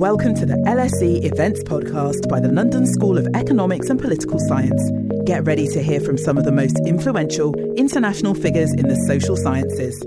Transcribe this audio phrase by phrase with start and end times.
[0.00, 4.90] Welcome to the LSE Events Podcast by the London School of Economics and Political Science.
[5.26, 9.36] Get ready to hear from some of the most influential international figures in the social
[9.36, 10.02] sciences.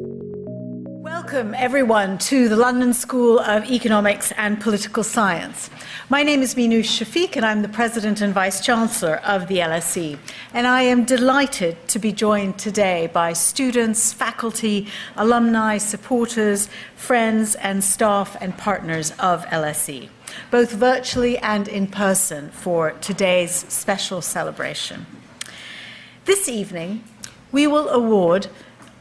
[1.24, 5.70] Welcome, everyone, to the London School of Economics and Political Science.
[6.10, 10.20] My name is Minouche Shafik, and I'm the President and Vice Chancellor of the LSE.
[10.54, 16.68] And I am delighted to be joined today by students, faculty, alumni, supporters,
[16.98, 20.10] friends, and staff and partners of LSE,
[20.52, 25.06] both virtually and in person, for today's special celebration.
[26.26, 27.06] This evening,
[27.54, 28.48] we will award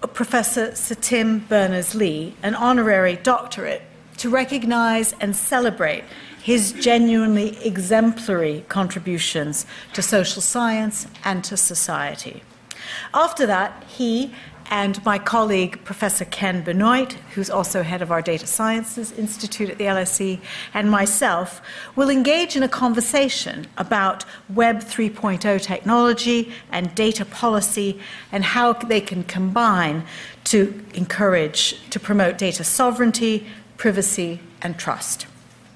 [0.09, 3.83] Professor Sir Tim Berners Lee an honorary doctorate
[4.19, 6.05] to recognize and celebrate
[6.43, 12.43] his genuinely exemplary contributions to social science and to society.
[13.15, 14.35] After that, he
[14.73, 19.77] and my colleague, Professor Ken Benoit, who's also head of our Data Sciences Institute at
[19.77, 20.41] the LSE,
[20.73, 21.61] and myself
[21.95, 28.01] will engage in a conversation about Web 3.0 technology and data policy
[28.33, 30.07] and how they can combine
[30.45, 35.27] to encourage, to promote data sovereignty, privacy, and trust.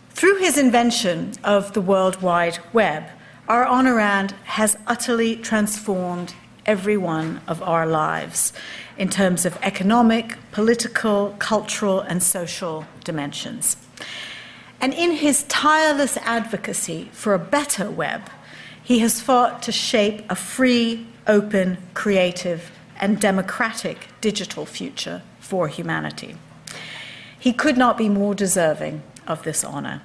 [0.08, 3.04] Through his invention of the World Wide Web,
[3.46, 6.32] our honorand has utterly transformed
[6.64, 8.52] every one of our lives
[8.98, 13.76] in terms of economic, political, cultural, and social dimensions.
[14.80, 18.30] And in his tireless advocacy for a better web,
[18.82, 26.36] he has fought to shape a free, open, creative, and democratic digital future for humanity.
[27.38, 30.02] He could not be more deserving of this honor.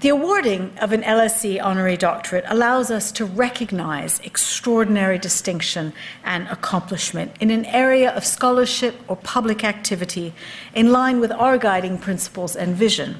[0.00, 7.32] The awarding of an LSE honorary doctorate allows us to recognize extraordinary distinction and accomplishment
[7.40, 10.34] in an area of scholarship or public activity
[10.72, 13.16] in line with our guiding principles and vision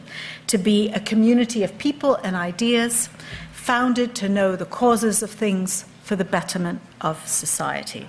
[0.46, 3.08] to be a community of people and ideas
[3.50, 8.08] founded to know the causes of things for the betterment of society.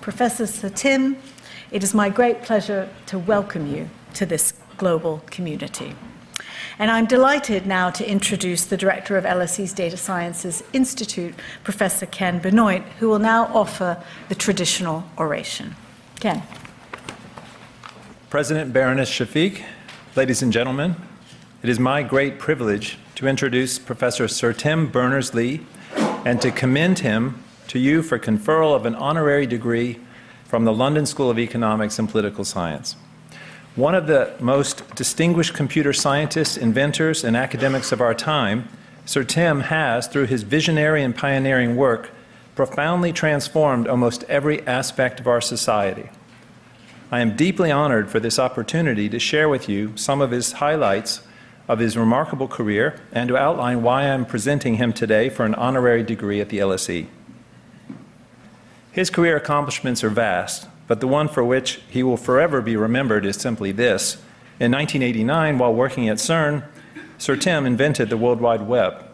[0.00, 1.16] Professor Sir Tim,
[1.72, 5.96] it is my great pleasure to welcome you to this global community.
[6.78, 11.34] And I'm delighted now to introduce the director of LSE's Data Sciences Institute,
[11.64, 15.74] Professor Ken Benoit, who will now offer the traditional oration.
[16.20, 16.42] Ken.
[18.30, 19.62] President Baroness Shafik,
[20.16, 20.96] ladies and gentlemen,
[21.62, 25.64] it is my great privilege to introduce Professor Sir Tim Berners Lee
[25.96, 29.98] and to commend him to you for conferral of an honorary degree
[30.44, 32.96] from the London School of Economics and Political Science.
[33.76, 38.70] One of the most distinguished computer scientists, inventors, and academics of our time,
[39.04, 42.08] Sir Tim has, through his visionary and pioneering work,
[42.54, 46.08] profoundly transformed almost every aspect of our society.
[47.12, 51.20] I am deeply honored for this opportunity to share with you some of his highlights
[51.68, 56.02] of his remarkable career and to outline why I'm presenting him today for an honorary
[56.02, 57.08] degree at the LSE.
[58.90, 63.26] His career accomplishments are vast, but the one for which he will forever be remembered
[63.26, 64.14] is simply this.
[64.58, 66.64] In 1989, while working at CERN,
[67.18, 69.04] Sir Tim invented the World Wide Web,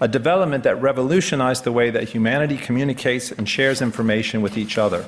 [0.00, 5.06] a development that revolutionized the way that humanity communicates and shares information with each other.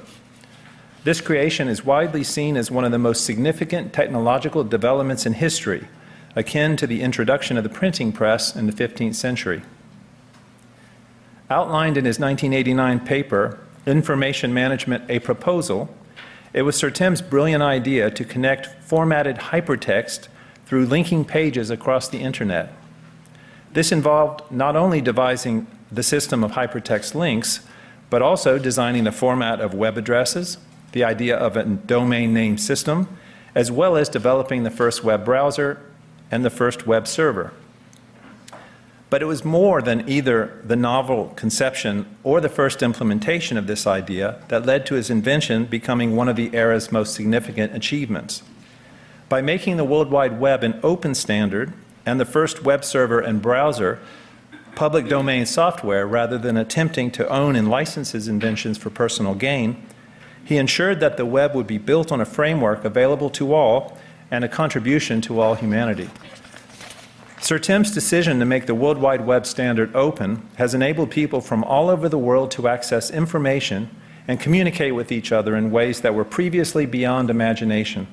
[1.04, 5.88] This creation is widely seen as one of the most significant technological developments in history,
[6.34, 9.62] akin to the introduction of the printing press in the 15th century.
[11.50, 13.58] Outlined in his 1989 paper,
[13.88, 15.88] Information Management a Proposal,
[16.52, 20.28] it was Sir Tim's brilliant idea to connect formatted hypertext
[20.66, 22.72] through linking pages across the internet.
[23.72, 27.60] This involved not only devising the system of hypertext links,
[28.10, 30.58] but also designing the format of web addresses,
[30.92, 33.08] the idea of a domain name system,
[33.54, 35.80] as well as developing the first web browser
[36.30, 37.52] and the first web server.
[39.10, 43.86] But it was more than either the novel conception or the first implementation of this
[43.86, 48.42] idea that led to his invention becoming one of the era's most significant achievements.
[49.28, 51.72] By making the World Wide Web an open standard
[52.04, 53.98] and the first web server and browser
[54.74, 59.82] public domain software rather than attempting to own and license his inventions for personal gain,
[60.44, 63.98] he ensured that the web would be built on a framework available to all
[64.30, 66.08] and a contribution to all humanity.
[67.48, 71.64] Sir Tim's decision to make the World Wide Web standard open has enabled people from
[71.64, 73.88] all over the world to access information
[74.28, 78.06] and communicate with each other in ways that were previously beyond imagination.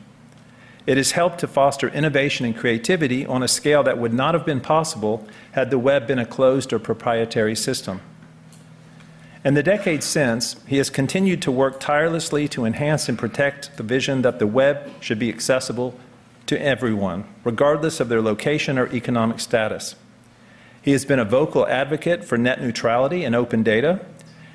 [0.88, 4.46] It has helped to foster innovation and creativity on a scale that would not have
[4.46, 8.00] been possible had the web been a closed or proprietary system.
[9.44, 13.84] In the decades since, he has continued to work tirelessly to enhance and protect the
[13.84, 16.00] vision that the web should be accessible
[16.48, 19.96] to everyone, regardless of their location or economic status.
[20.82, 24.06] He has been a vocal advocate for net neutrality and open data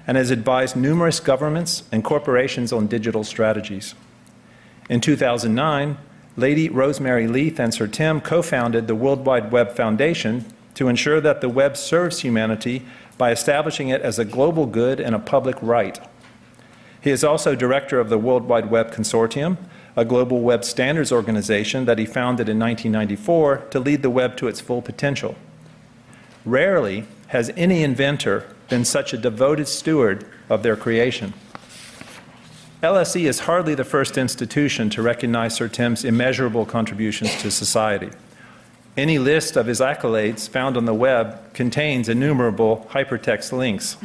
[0.06, 3.94] and has advised numerous governments and corporations on digital strategies.
[4.88, 5.98] In 2009,
[6.36, 10.44] Lady Rosemary Leith and Sir Tim co founded the World Wide Web Foundation
[10.74, 12.86] to ensure that the web serves humanity
[13.18, 16.00] by establishing it as a global good and a public right.
[17.00, 19.58] He is also director of the World Wide Web Consortium,
[20.00, 24.48] a global web standards organization that he founded in 1994 to lead the web to
[24.48, 25.34] its full potential.
[26.46, 31.34] Rarely has any inventor been such a devoted steward of their creation.
[32.82, 38.08] LSE is hardly the first institution to recognize Sir Tim's immeasurable contributions to society.
[38.96, 43.98] Any list of his accolades found on the web contains innumerable hypertext links.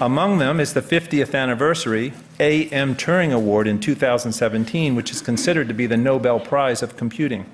[0.00, 2.96] Among them is the 50th anniversary A.M.
[2.96, 7.46] Turing Award in 2017, which is considered to be the Nobel Prize of Computing.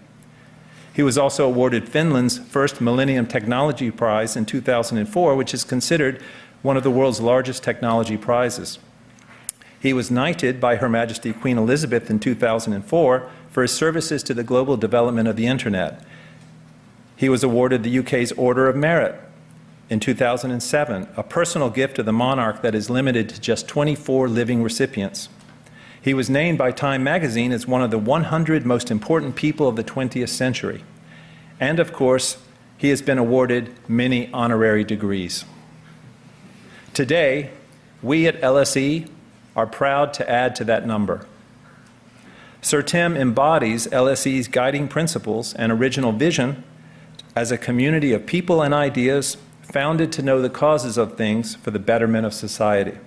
[0.92, 6.20] He was also awarded Finland's first Millennium Technology Prize in 2004, which is considered
[6.62, 8.80] one of the world's largest technology prizes.
[9.78, 14.42] He was knighted by Her Majesty Queen Elizabeth in 2004 for his services to the
[14.42, 16.04] global development of the Internet.
[17.14, 19.14] He was awarded the UK's Order of Merit
[19.92, 24.62] in 2007, a personal gift of the monarch that is limited to just 24 living
[24.62, 25.28] recipients.
[26.00, 29.76] He was named by Time magazine as one of the 100 most important people of
[29.76, 30.82] the 20th century.
[31.60, 32.38] And of course,
[32.78, 35.44] he has been awarded many honorary degrees.
[36.94, 37.50] Today,
[38.02, 39.10] we at LSE
[39.54, 41.26] are proud to add to that number.
[42.62, 46.64] Sir Tim embodies LSE's guiding principles and original vision
[47.36, 51.70] as a community of people and ideas founded to know the causes of things for
[51.70, 52.99] the betterment of society.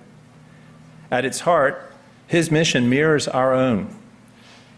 [1.10, 1.92] At its heart,
[2.26, 3.94] his mission mirrors our own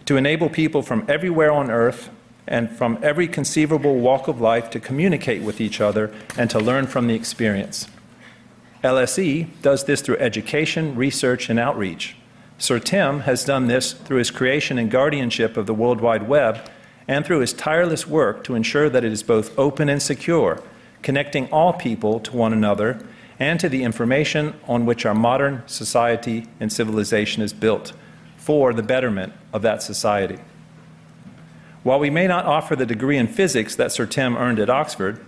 [0.04, 2.10] to enable people from everywhere on earth
[2.46, 6.86] and from every conceivable walk of life to communicate with each other and to learn
[6.86, 7.88] from the experience.
[8.82, 12.16] LSE does this through education, research, and outreach.
[12.58, 16.68] Sir Tim has done this through his creation and guardianship of the World Wide Web
[17.06, 20.62] and through his tireless work to ensure that it is both open and secure,
[21.02, 23.04] connecting all people to one another
[23.38, 27.92] and to the information on which our modern society and civilization is built
[28.36, 30.38] for the betterment of that society.
[31.82, 35.24] While we may not offer the degree in physics that Sir Tim earned at Oxford,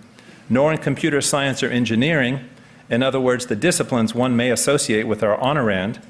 [0.48, 2.40] nor in computer science or engineering,
[2.88, 6.00] in other words, the disciplines one may associate with our honorand,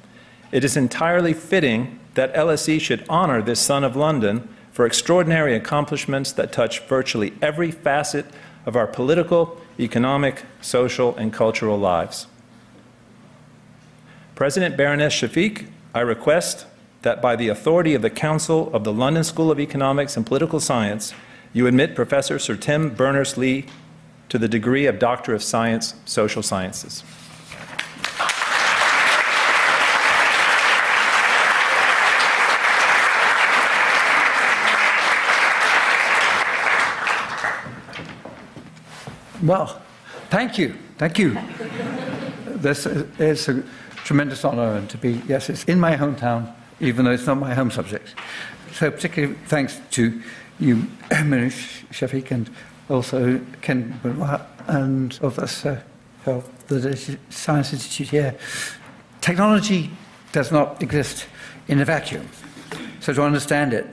[0.50, 6.32] it is entirely fitting that LSE should honor this son of London for extraordinary accomplishments
[6.32, 8.24] that touch virtually every facet
[8.66, 12.26] of our political, economic, social, and cultural lives.
[14.34, 16.66] President Baroness Shafik, I request
[17.02, 20.60] that by the authority of the Council of the London School of Economics and Political
[20.60, 21.14] Science,
[21.52, 23.66] you admit Professor Sir Tim Berners-Lee
[24.28, 27.02] to the degree of Doctor of Science, Social Sciences.
[39.42, 39.80] Well,
[40.28, 40.76] thank you.
[40.98, 41.38] Thank you.
[42.46, 43.62] this is a
[44.04, 47.54] tremendous honor and to be, yes, it's in my hometown, even though it's not my
[47.54, 48.14] home subject.
[48.72, 50.20] So, particularly thanks to
[50.58, 50.76] you,
[51.10, 52.50] Minouche Shafik, and
[52.90, 55.80] also Ken Benoit, and of us uh,
[56.26, 58.36] of the Science Institute here.
[59.22, 59.90] Technology
[60.32, 61.26] does not exist
[61.66, 62.28] in a vacuum.
[63.00, 63.86] So, to understand it,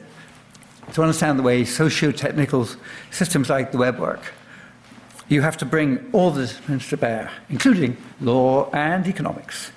[0.91, 2.67] to understand the way socio technical
[3.11, 4.33] systems like the web work,
[5.29, 9.71] you have to bring all the disciplines to bear, including law and economics.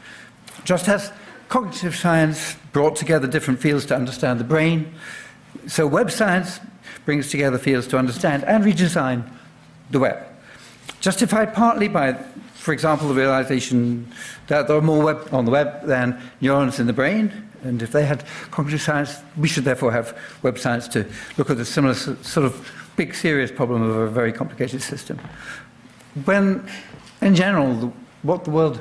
[0.64, 1.12] Just as
[1.48, 4.94] cognitive science brought together different fields to understand the brain,
[5.66, 6.60] so web science
[7.04, 9.28] brings together fields to understand and redesign
[9.90, 10.18] the web.
[11.00, 12.12] Justified partly by,
[12.54, 14.06] for example, the realization
[14.46, 17.32] that there are more web on the web than neurons in the brain,
[17.64, 21.58] and if they had cognitive science, we should therefore have web science to look at
[21.58, 25.18] a similar sort of big, serious problem of a very complicated system.
[26.26, 26.68] When,
[27.22, 28.78] in general, what the world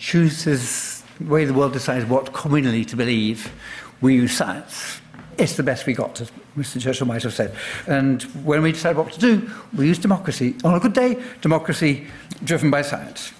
[0.00, 3.52] chooses, the way the world decides what communally to believe,
[4.00, 5.00] we use science.
[5.38, 6.80] It's the best we got, as Mr.
[6.80, 7.54] Churchill might have said.
[7.86, 10.56] And when we decide what to do, we use democracy.
[10.64, 12.08] On a good day, democracy
[12.42, 13.32] driven by science.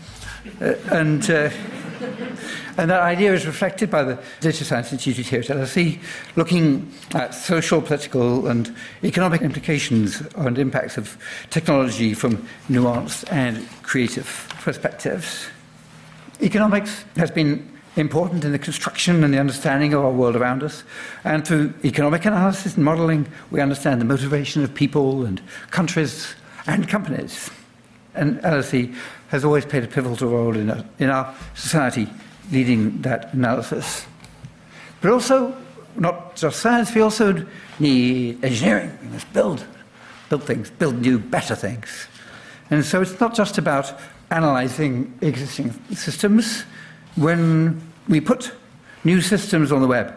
[0.61, 1.51] Uh, and uh,
[2.81, 6.01] and that idea is reflected by the Data Science Institute here at LSE,
[6.35, 11.19] looking at social, political, and economic implications and impacts of
[11.51, 12.39] technology from
[12.71, 15.47] nuanced and creative perspectives.
[16.41, 20.83] Economics has been important in the construction and the understanding of our world around us.
[21.25, 26.35] And through economic analysis and modeling, we understand the motivation of people and countries
[26.67, 27.51] and companies.
[28.15, 28.97] And LSE
[29.29, 32.09] has always played a pivotal role in our, in our society,
[32.51, 34.07] leading that analysis.
[35.01, 35.55] But also,
[35.97, 37.47] not just science, we also
[37.79, 38.97] need engineering.
[39.03, 39.65] We must build,
[40.29, 42.07] build things, build new, better things.
[42.71, 43.93] And so it's not just about
[44.31, 46.65] analyzing existing systems.
[47.17, 48.53] When we put
[49.05, 50.15] new systems on the web,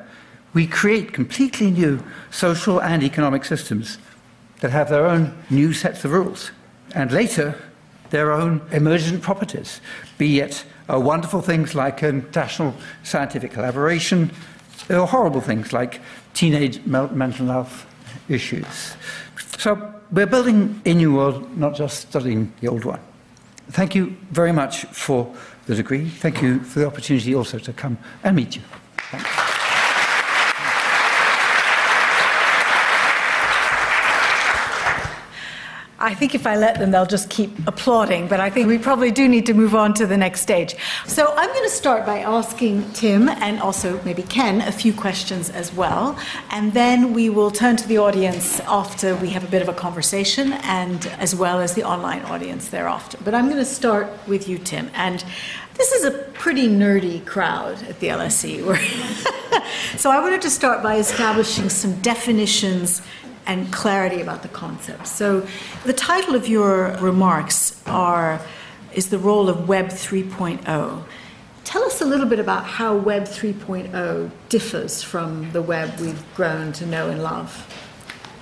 [0.54, 3.98] we create completely new social and economic systems
[4.60, 6.52] that have their own new sets of rules.
[6.94, 7.56] And later,
[8.12, 9.82] their own emergent properties,
[10.20, 12.74] be it uh, wonderful things like international
[13.04, 14.32] scientific collaboration,
[14.90, 16.02] or horrible things like
[16.34, 17.86] teenage mental health
[18.30, 18.96] issues.
[19.58, 23.00] So we're building a new world, not just studying the old one.
[23.72, 25.34] Thank you very much for
[25.66, 26.10] the degree.
[26.10, 28.62] Thank you for the opportunity also to come and meet you.
[36.03, 39.10] I think if I let them, they'll just keep applauding, but I think we probably
[39.10, 40.75] do need to move on to the next stage.
[41.07, 45.50] So I'm going to start by asking Tim and also maybe Ken a few questions
[45.50, 46.19] as well,
[46.50, 49.74] and then we will turn to the audience after we have a bit of a
[49.74, 53.17] conversation, and as well as the online audience thereafter.
[53.24, 55.24] But I'm going to start with you, Tim, and
[55.75, 58.60] this is a pretty nerdy crowd at the LSE.
[59.98, 63.01] so I wanted to start by establishing some definitions
[63.46, 65.08] and clarity about the concept.
[65.08, 65.46] So,
[65.86, 68.42] the title of your remarks are
[68.94, 71.04] is the role of Web 3.0.
[71.64, 76.72] Tell us a little bit about how Web 3.0 differs from the web we've grown
[76.74, 77.68] to know and love.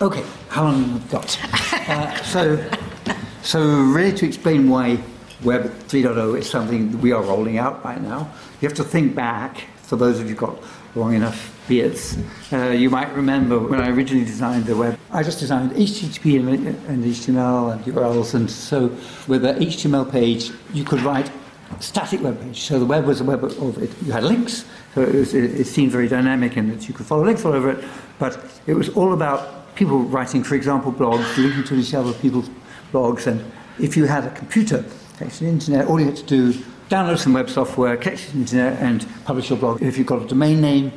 [0.02, 1.40] Okay, how long have we got?
[1.90, 2.70] uh, so,
[3.44, 5.00] so really to explain why
[5.44, 9.62] Web 3.0 is something we are rolling out right now, you have to think back,
[9.84, 10.58] for those of you who've got
[10.96, 11.61] long enough
[12.52, 16.50] Uh, you might remember when I originally designed the web, I just designed HTTP and,
[16.88, 18.88] and HTML and URLs, and so
[19.28, 21.32] with the HTML page, you could write
[21.80, 22.60] static web page.
[22.62, 23.90] So the web was a web of it.
[24.04, 27.06] You had links, so it, was, it, it seemed very dynamic in that you could
[27.06, 27.86] follow links all over it,
[28.20, 32.50] but it was all about people writing, for example, blogs, linking to each other people's
[32.92, 33.50] blogs, and
[33.80, 34.84] if you had a computer,
[35.22, 36.54] actually internet, all you had to do
[36.92, 39.82] download some web software, connect to the internet, and publish your blog.
[39.82, 40.92] If you've got a domain name,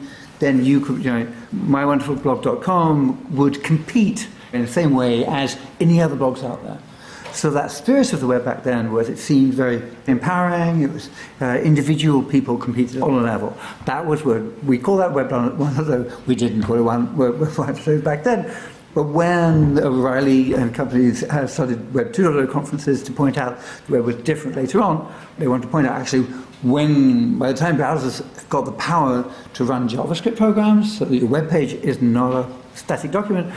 [0.45, 6.17] then you could, you know, mywonderfulblog.com would compete in the same way as any other
[6.17, 6.79] blogs out there.
[7.33, 10.83] So that spirit of the web back then was it seemed very empowering.
[10.83, 11.11] It was
[11.41, 13.57] uh, individual people competed on a level.
[13.87, 17.41] That was what we call that web one, although we didn't call it one web,
[17.59, 18.55] web back then.
[18.95, 24.17] But when O'Reilly and companies started Web 2.0 conferences to point out the web was
[24.17, 26.23] different later on, they wanted to point out actually
[26.63, 31.29] when, by the time browsers got the power to run JavaScript programs, so that your
[31.29, 33.53] web page is not a static document,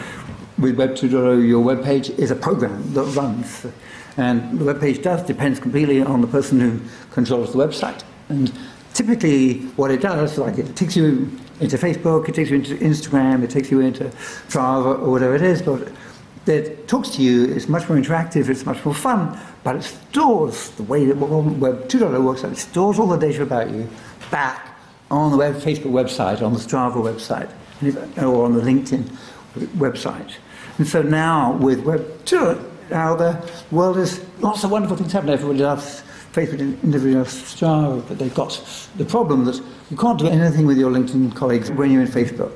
[0.58, 3.68] with Web 2.0 your web page is a program that runs.
[4.18, 8.04] And the web page does depends completely on the person who controls the website.
[8.30, 8.52] And
[8.96, 13.44] typically what it does, like it takes you into Facebook, it takes you into Instagram,
[13.44, 14.06] it takes you into
[14.50, 15.92] Strava or whatever it is, but
[16.46, 20.70] it talks to you, it's much more interactive, it's much more fun, but it stores
[20.72, 23.90] the way that Web 2.0 works out, it stores all the data about you
[24.32, 24.78] back
[25.10, 27.50] on the web, Facebook website, on the Strava website,
[28.22, 29.04] or on the LinkedIn
[29.78, 30.34] website.
[30.78, 35.34] And so now with Web 2.0, now the world is lots of wonderful things happening.
[35.34, 36.04] Everybody loves
[36.38, 38.52] Facebook individual Strava, but they've got
[38.98, 42.52] the problem that you can't do anything with your LinkedIn colleagues when you're in Facebook.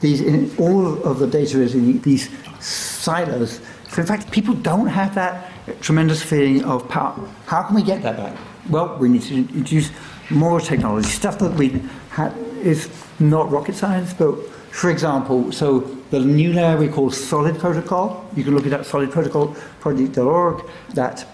[0.00, 3.60] These, in, all of the data is in these silos.
[3.88, 5.48] So in fact, people don't have that
[5.80, 7.28] tremendous feeling of power.
[7.46, 8.36] How can we get that back?
[8.68, 9.90] Well, we need to introduce
[10.28, 12.88] more technology, stuff that we ha- is
[13.20, 14.34] not rocket science, but
[14.70, 18.28] for example, so the new layer we call Solid Protocol.
[18.36, 20.64] You can look it up, solidprotocolproject.org.
[20.94, 21.26] That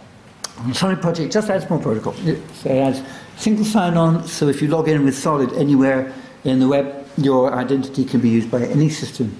[0.73, 2.15] Solid Project just adds more protocol.
[2.27, 3.03] It adds
[3.37, 6.13] single sign-on, so if you log in with Solid anywhere
[6.45, 9.37] in the web, your identity can be used by any system.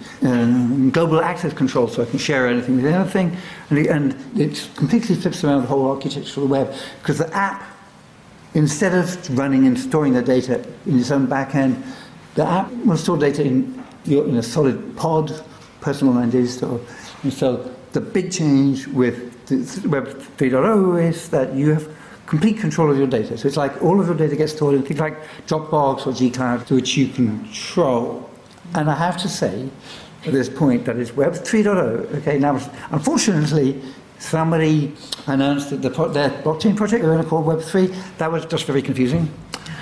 [0.93, 3.37] Global access control, so I can share anything with anything,
[3.71, 7.63] and, and it completely flips around the whole architecture of the web, because the app,
[8.55, 11.83] instead of running and storing the data in its own backend,
[12.35, 15.45] the app will store data in, your, in a solid pod,
[15.81, 16.81] personal data store.
[17.23, 21.89] And so the big change with Web 3.0 is that you have
[22.27, 23.39] complete control of your data.
[23.39, 26.71] So it's like all of your data gets stored in things like Dropbox or gCloud,
[26.71, 28.29] which you control.
[28.75, 29.69] And I have to say
[30.27, 32.17] at this point that it's Web 3.0.
[32.17, 32.61] Okay, now
[32.91, 33.81] unfortunately,
[34.19, 34.93] somebody
[35.27, 37.87] announced that the, their blockchain project they were going to call Web 3.
[38.19, 39.33] That was just very confusing.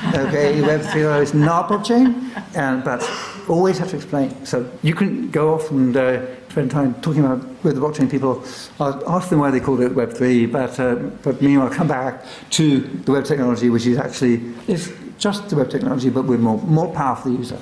[0.09, 3.03] Okay, Web 3.0 is not blockchain, and, but
[3.49, 4.45] always have to explain.
[4.45, 8.41] So you can go off and uh, spend time talking about with the blockchain people.
[8.79, 10.95] I'll ask them why they called it Web 3, but, uh,
[11.25, 15.69] but meanwhile come back to the web technology, which is actually is just the web
[15.69, 17.59] technology, but with more, more power for the user.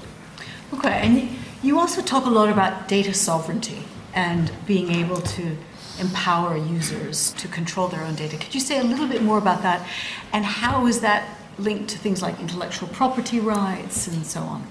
[0.74, 1.28] Okay, and
[1.62, 3.82] you also talk a lot about data sovereignty
[4.12, 5.56] and being able to
[5.98, 8.36] empower users to control their own data.
[8.36, 9.88] Could you say a little bit more about that?
[10.34, 14.66] And how is that linked to things like intellectual property rights and so on?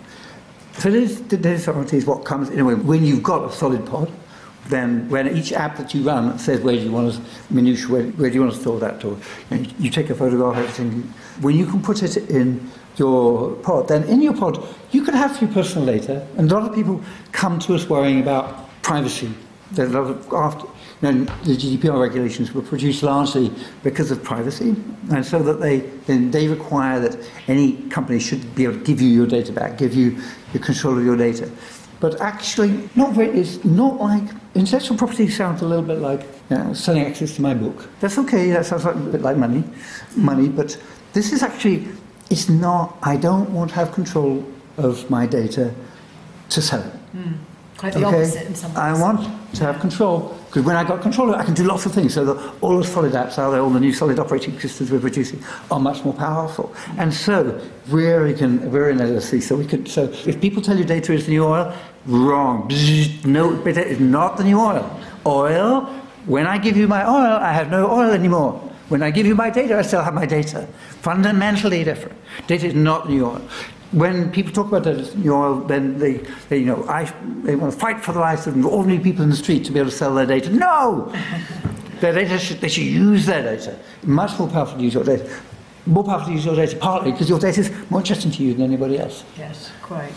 [0.78, 4.12] So data sovereignty is what comes, in a way, when you've got a solid pod,
[4.68, 8.04] then when each app that you run says where do you want to, minutiae, where,
[8.04, 9.18] where do you want to store that, or
[9.50, 11.14] you, know, you take a photograph, everything.
[11.42, 15.42] When you can put it in your pod, then in your pod you can have
[15.42, 17.02] your personal data, and a lot of people
[17.32, 19.34] come to us worrying about privacy.
[19.72, 20.68] There's a lot of after,
[21.02, 23.52] know, the GDPR regulations were produced largely
[23.84, 24.76] because of privacy,
[25.12, 27.18] and so that they then they require that
[27.48, 30.18] any company should be able to give you your data back, give you
[30.54, 31.50] the control of your data.
[32.00, 34.24] But actually, not very, it's not like
[34.56, 37.88] intellectual property sounds a little bit like you know, selling access to my book.
[38.00, 38.50] That's okay.
[38.52, 39.64] That sounds like a bit like money,
[40.16, 40.50] money.
[40.50, 40.82] But
[41.14, 41.88] this is actually
[42.32, 42.98] it's not.
[43.04, 44.46] I don't want to have control
[44.78, 45.74] of my data
[46.50, 46.94] to sell it.
[47.16, 47.38] Mm.
[47.82, 48.18] Quite the okay?
[48.18, 48.78] opposite in some ways.
[48.78, 51.92] I want to have control because when I got control, I can do lots of
[51.92, 52.14] things.
[52.14, 55.00] So that all the solid apps out there, all the new solid operating systems we're
[55.00, 56.76] producing, are much more powerful.
[57.00, 57.60] And so
[57.90, 59.88] we're can we're in LSE, so we could.
[59.88, 61.74] So if people tell you data is the new oil,
[62.06, 62.70] wrong.
[63.26, 64.86] No, data is not the new oil.
[65.26, 65.86] Oil.
[66.28, 68.60] When I give you my oil, I have no oil anymore.
[68.90, 70.68] When I give you my data, I still have my data.
[71.02, 72.16] Fundamentally different.
[72.46, 73.42] Data is not the new oil
[73.92, 76.14] when people talk about that new oil, then they,
[76.50, 77.12] they, you know, I,
[77.44, 79.80] they want to fight for the rights of ordinary people in the street to be
[79.80, 80.50] able to sell their data.
[80.50, 81.14] No!
[82.00, 83.78] their data should, they should use their data.
[84.04, 85.30] Much more powerful to use your data.
[85.86, 88.54] More powerful to use your data, partly because your data is more interesting to you
[88.54, 89.24] than anybody else.
[89.38, 90.14] Yes, quite.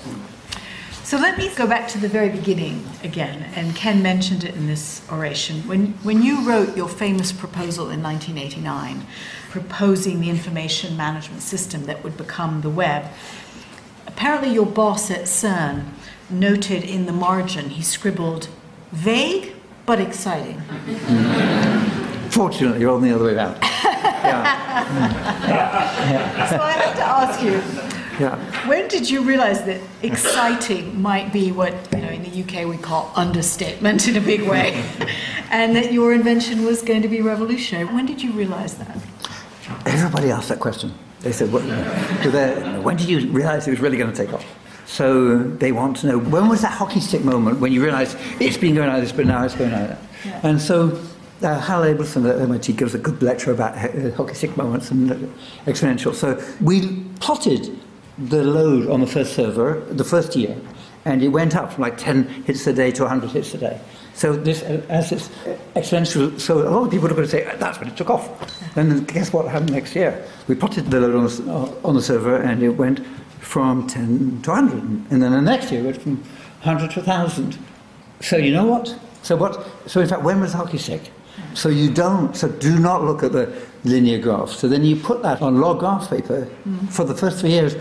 [1.05, 4.67] So let me go back to the very beginning again, and Ken mentioned it in
[4.67, 5.61] this oration.
[5.69, 9.07] When, when you wrote your famous proposal in 1989,
[9.51, 13.05] proposing the information management system that would become the web,
[14.17, 15.87] Apparently, your boss at CERN
[16.31, 18.49] noted in the margin, he scribbled,
[18.93, 19.55] vague
[19.87, 20.61] but exciting.
[22.31, 23.59] Fortunately, you're on the other way around.
[23.63, 24.45] yeah.
[25.49, 26.49] yeah.
[26.49, 27.61] So I have to ask you,
[28.19, 28.69] yeah.
[28.69, 32.77] when did you realize that exciting might be what you know in the UK we
[32.77, 34.85] call understatement in a big way,
[35.51, 37.85] and that your invention was going to be revolutionary?
[37.85, 38.97] When did you realize that?
[39.87, 40.95] Everybody asked that question.
[41.25, 41.63] They said, well,
[42.83, 44.45] when did you realize it was really going to take off?
[44.87, 48.59] So they want to know when was that hockey stick moment when you realized it's
[48.59, 49.99] been going like this, but now it's going like that.
[50.25, 50.41] Yeah.
[50.43, 51.01] And so
[51.43, 55.11] uh, Hal Abelson at MIT gives a good lecture about uh, hockey stick moments and
[55.11, 55.15] uh,
[55.65, 56.15] exponential.
[56.15, 57.79] So we plotted
[58.19, 60.57] the load on the first server the first year,
[61.07, 63.81] and it went up from like 10 hits a day to 100 hits a day.
[64.13, 65.29] So this, as it's
[65.75, 68.29] exponential, so a lot of people are going to say that's when it took off.
[68.77, 70.27] And then guess what happened next year?
[70.49, 73.05] We plotted the load on the, on the server, and it went
[73.41, 76.17] from 10 to 100, and then the next year it went from
[76.63, 77.59] 100 to 1,000.
[78.21, 78.99] So you know what?
[79.23, 79.67] So what?
[79.87, 81.11] So in fact, when was hockey stick?
[81.55, 82.35] So you don't.
[82.37, 84.51] So do not look at the linear graph.
[84.51, 86.89] So then you put that on log graph paper mm.
[86.91, 87.77] for the first three years,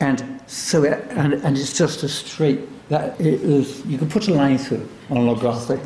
[0.00, 4.28] and so it, and, and it's just a straight that it is, you can put
[4.28, 5.80] a line through on log graph, like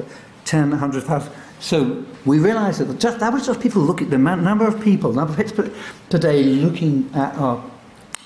[0.44, 1.32] 10, 100,000.
[1.60, 5.32] So we realized that just, that was just people looking, the number of people, number
[5.32, 5.70] of hits per,
[6.10, 7.62] per day looking at our,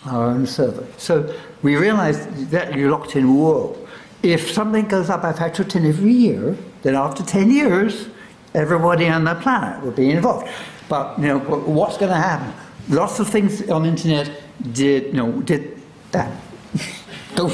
[0.07, 0.87] our own server.
[0.99, 3.77] So we realized that you're locked in, whoa,
[4.23, 8.09] if something goes up by factor of 10 every year, then after 10 years,
[8.55, 10.49] everybody on the planet will be involved.
[10.89, 12.53] But, you know, what's going to happen?
[12.89, 14.31] Lots of things on the internet
[14.73, 15.81] did, you know, did
[16.13, 16.31] that.
[17.37, 17.49] Do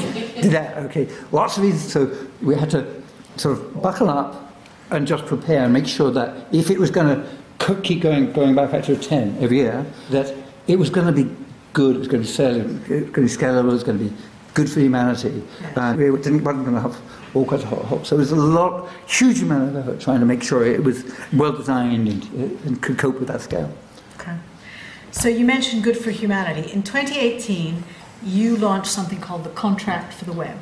[0.49, 0.77] that.
[0.77, 1.07] Okay.
[1.31, 1.93] Lots of reasons.
[1.93, 3.01] So we had to
[3.37, 4.48] sort of buckle up
[4.91, 8.55] and just prepare and make sure that if it was going to keep going, going
[8.55, 10.33] by a factor of 10 every year, that
[10.67, 11.35] it was going to be
[11.73, 13.83] good, it was going to be fairly, it was going to be scalable, it was
[13.83, 14.13] going to be
[14.53, 15.43] good for humanity.
[15.75, 16.99] And uh, we didn't want to have
[17.33, 18.05] all kinds of hope.
[18.05, 21.03] So there was a lot, huge amount of effort trying to make sure it was
[21.33, 23.71] well designed and, and could cope with that scale.
[24.19, 24.35] Okay.
[25.11, 26.71] So you mentioned good for humanity.
[26.71, 27.83] In 2018,
[28.23, 30.57] you launched something called the Contract for the Web,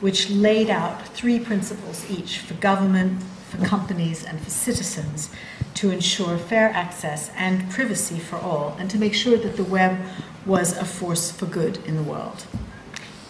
[0.00, 5.30] which laid out three principles each for government, for companies, and for citizens
[5.74, 9.98] to ensure fair access and privacy for all, and to make sure that the web
[10.44, 12.46] was a force for good in the world.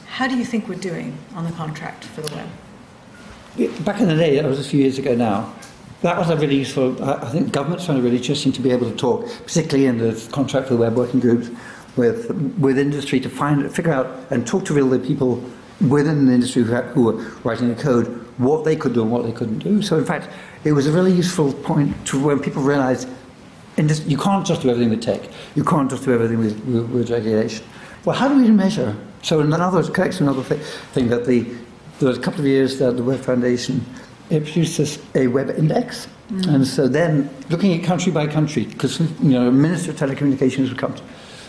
[0.07, 3.85] How do you think we're doing on the contract for the web?
[3.85, 5.55] Back in the day, that was a few years ago now,
[6.03, 8.89] that was a really useful, I think governments found it really interesting to be able
[8.91, 11.51] to talk, particularly in the contract for the web working groups,
[11.97, 15.43] with, with industry to find, figure out and talk to real people
[15.89, 19.25] within the industry who, who were writing the code what they could do and what
[19.25, 19.83] they couldn't do.
[19.83, 20.29] So in fact,
[20.65, 23.09] it was a really useful point to when people realized
[23.77, 25.21] this, you can't just do everything with tech.
[25.55, 27.65] You can't just do everything with, with, with regulation.
[28.05, 28.97] Well, how do we measure?
[29.23, 30.59] So another correction, another thing,
[30.93, 31.47] thing that the
[31.99, 33.85] there was a couple of years that the Web Foundation
[34.29, 36.07] produced a web index.
[36.31, 36.55] Mm.
[36.55, 40.79] And so then looking at country by country, because you know, Minister of Telecommunications would
[40.79, 41.03] come to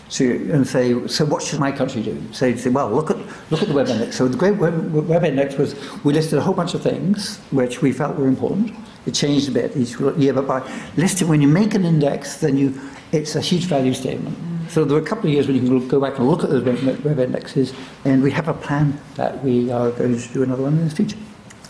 [0.09, 2.21] to, and say, so what should my country do?
[2.31, 3.17] So say, well, look at,
[3.51, 4.17] look at the Web Index.
[4.17, 7.81] So the Great Web, Web Index was, we listed a whole bunch of things which
[7.81, 8.73] we felt were important.
[9.05, 12.57] It changed a bit each year, but by listing, when you make an index, then
[12.57, 12.79] you,
[13.11, 14.35] it's a huge value statement.
[14.35, 14.67] Mm-hmm.
[14.69, 16.49] So there were a couple of years when you can go back and look at
[16.49, 17.73] those web indexes,
[18.05, 20.93] and we have a plan that we are going to do another one in the
[20.93, 21.17] future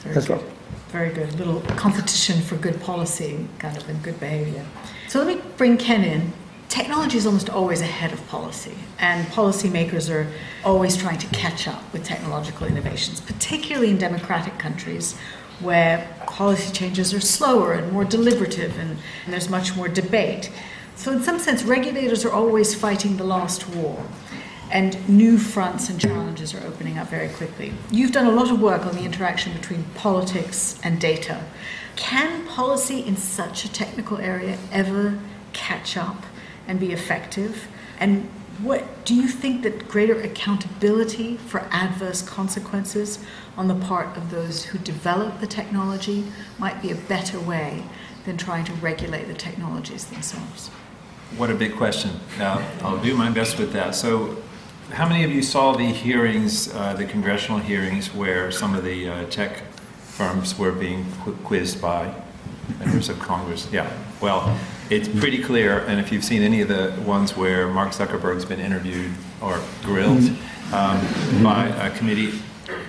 [0.02, 0.38] Very as good.
[0.38, 0.48] well.
[0.90, 1.30] Very good.
[1.34, 4.66] A little competition for good policy, kind of, and good behavior.
[5.08, 6.34] So let me bring Ken in
[6.70, 10.32] technology is almost always ahead of policy, and policymakers are
[10.64, 15.18] always trying to catch up with technological innovations, particularly in democratic countries
[15.60, 18.92] where policy changes are slower and more deliberative and,
[19.26, 20.50] and there's much more debate.
[20.96, 24.06] So, in some sense, regulators are always fighting the last war
[24.72, 27.74] and new fronts and challenges are opening up very quickly.
[27.92, 31.44] You've done a lot of work on the interaction between politics and data.
[31.96, 35.20] Can policy in such a technical area ever
[35.54, 36.24] catch up
[36.70, 37.68] and be effective?
[38.00, 38.30] And
[38.62, 43.20] what do you think that greater accountability for adverse consequences
[43.58, 46.26] on the part of those who develop the technology
[46.58, 47.84] might be a better way
[48.26, 50.68] than trying to regulate the technologies themselves?
[51.38, 52.12] What a big question.
[52.38, 53.96] Now, I'll do my best with that.
[53.96, 54.38] So,
[54.92, 59.08] how many of you saw the hearings, uh, the congressional hearings, where some of the
[59.08, 59.62] uh, tech
[60.02, 62.14] firms were being qu- quizzed by
[62.80, 63.68] members of Congress?
[63.72, 63.90] Yeah.
[64.20, 64.58] Well,
[64.90, 68.60] it's pretty clear, and if you've seen any of the ones where Mark Zuckerberg's been
[68.60, 70.30] interviewed or grilled
[70.74, 71.00] um,
[71.44, 72.40] by a committee,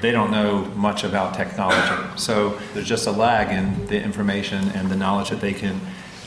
[0.01, 2.19] they don't know much about technology.
[2.19, 5.79] So there's just a lag in the information and the knowledge that they can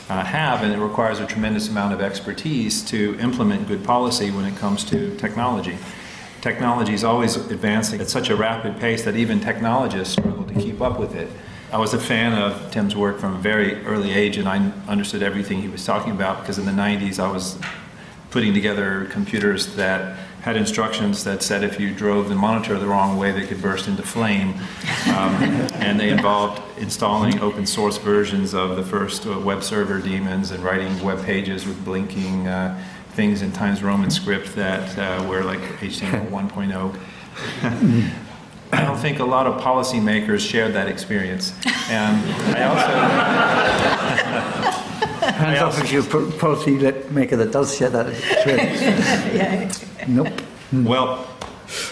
[0.08, 4.44] uh, have, and it requires a tremendous amount of expertise to implement good policy when
[4.44, 5.76] it comes to technology.
[6.40, 10.80] Technology is always advancing at such a rapid pace that even technologists struggle to keep
[10.80, 11.30] up with it.
[11.74, 15.24] I was a fan of Tim's work from a very early age, and I understood
[15.24, 17.58] everything he was talking about because in the 90s I was
[18.30, 23.18] putting together computers that had instructions that said if you drove the monitor the wrong
[23.18, 24.54] way, they could burst into flame.
[25.08, 25.34] Um,
[25.74, 30.62] and they involved installing open source versions of the first uh, web server daemons and
[30.62, 32.80] writing web pages with blinking uh,
[33.14, 38.14] things in Times Roman script that uh, were like HTML 1.0.
[38.74, 41.52] I don't think a lot of policymakers shared that experience.
[41.88, 42.16] And
[42.56, 42.90] I also.
[45.34, 46.72] Hands off if you're a policy
[47.10, 48.80] maker that does share that experience.
[49.34, 49.72] yeah.
[50.06, 50.28] Nope.
[50.72, 51.26] Well,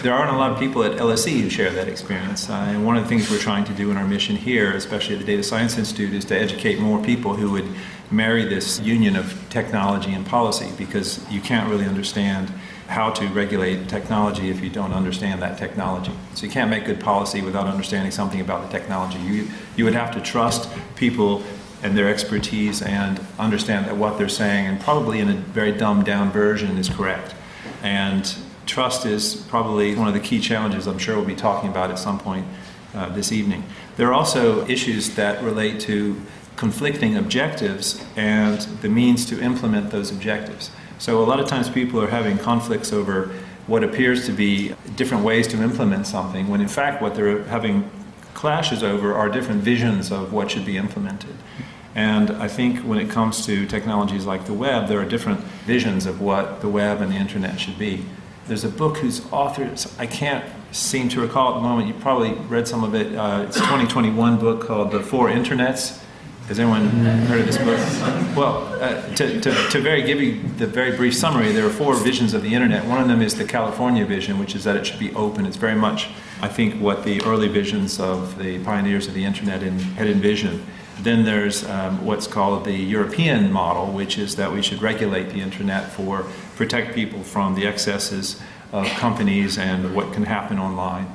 [0.01, 2.49] there aren't a lot of people at LSE who share that experience.
[2.49, 5.15] Uh, and one of the things we're trying to do in our mission here, especially
[5.15, 7.67] at the Data Science Institute, is to educate more people who would
[8.11, 12.51] marry this union of technology and policy because you can't really understand
[12.87, 16.11] how to regulate technology if you don't understand that technology.
[16.35, 19.19] So you can't make good policy without understanding something about the technology.
[19.19, 21.43] You, you would have to trust people
[21.81, 26.05] and their expertise and understand that what they're saying, and probably in a very dumbed
[26.05, 27.35] down version, is correct.
[27.81, 28.33] And
[28.65, 31.99] trust is probably one of the key challenges I'm sure we'll be talking about at
[31.99, 32.45] some point
[32.93, 33.63] uh, this evening.
[33.97, 36.21] There are also issues that relate to
[36.55, 40.71] conflicting objectives and the means to implement those objectives.
[40.99, 43.33] So a lot of times people are having conflicts over
[43.67, 47.89] what appears to be different ways to implement something, when in fact what they're having
[48.33, 51.35] clashes over are different visions of what should be implemented.
[51.95, 56.05] And I think when it comes to technologies like the web, there are different visions
[56.05, 58.05] of what the web and the internet should be.
[58.47, 62.33] There's a book whose author, I can't seem to recall at the moment, you probably
[62.49, 63.15] read some of it.
[63.15, 66.01] Uh, it's a 2021 book called The Four Internets.
[66.47, 66.89] Has anyone
[67.27, 67.77] heard of this book?
[68.35, 71.95] Well, uh, to, to, to very give you the very brief summary, there are four
[71.95, 72.85] visions of the internet.
[72.85, 75.45] One of them is the California vision, which is that it should be open.
[75.45, 76.09] It's very much,
[76.41, 80.65] I think, what the early visions of the pioneers of the internet in, had envisioned.
[80.99, 85.39] Then there's um, what's called the European model, which is that we should regulate the
[85.39, 86.25] internet for
[86.57, 88.41] protect people from the excesses
[88.73, 91.07] of companies and what can happen online.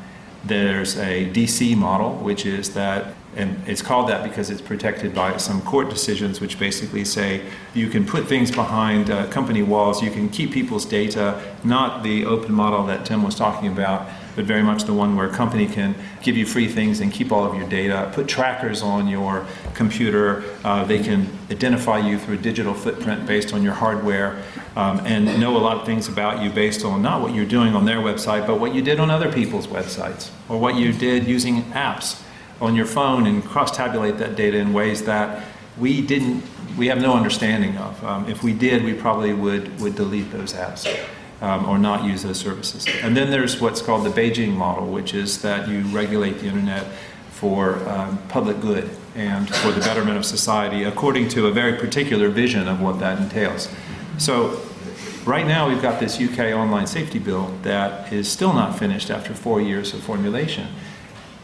[0.43, 5.37] There's a DC model, which is that and it's called that because it's protected by
[5.37, 7.43] some court decisions which basically say
[7.75, 12.25] you can put things behind uh, company walls, you can keep people's data, not the
[12.25, 15.67] open model that Tim was talking about, but very much the one where a company
[15.67, 19.47] can give you free things and keep all of your data, put trackers on your
[19.75, 24.43] computer, uh, they can identify you through a digital footprint based on your hardware.
[24.77, 27.75] um, and know a lot of things about you based on not what you're doing
[27.75, 31.27] on their website, but what you did on other people's websites, or what you did
[31.27, 32.23] using apps
[32.61, 35.45] on your phone and cross-tabulate that data in ways that
[35.79, 36.43] we didn't,
[36.77, 38.05] we have no understanding of.
[38.05, 40.87] Um, if we did, we probably would, would delete those apps.
[41.41, 42.85] Um, or not use those services.
[43.01, 46.85] And then there's what's called the Beijing model, which is that you regulate the internet
[47.31, 52.29] for um, public good and for the betterment of society according to a very particular
[52.29, 53.69] vision of what that entails.
[54.19, 54.61] So
[55.25, 59.35] right now we've got this UK online safety bill that is still not finished after
[59.35, 60.67] four years of formulation.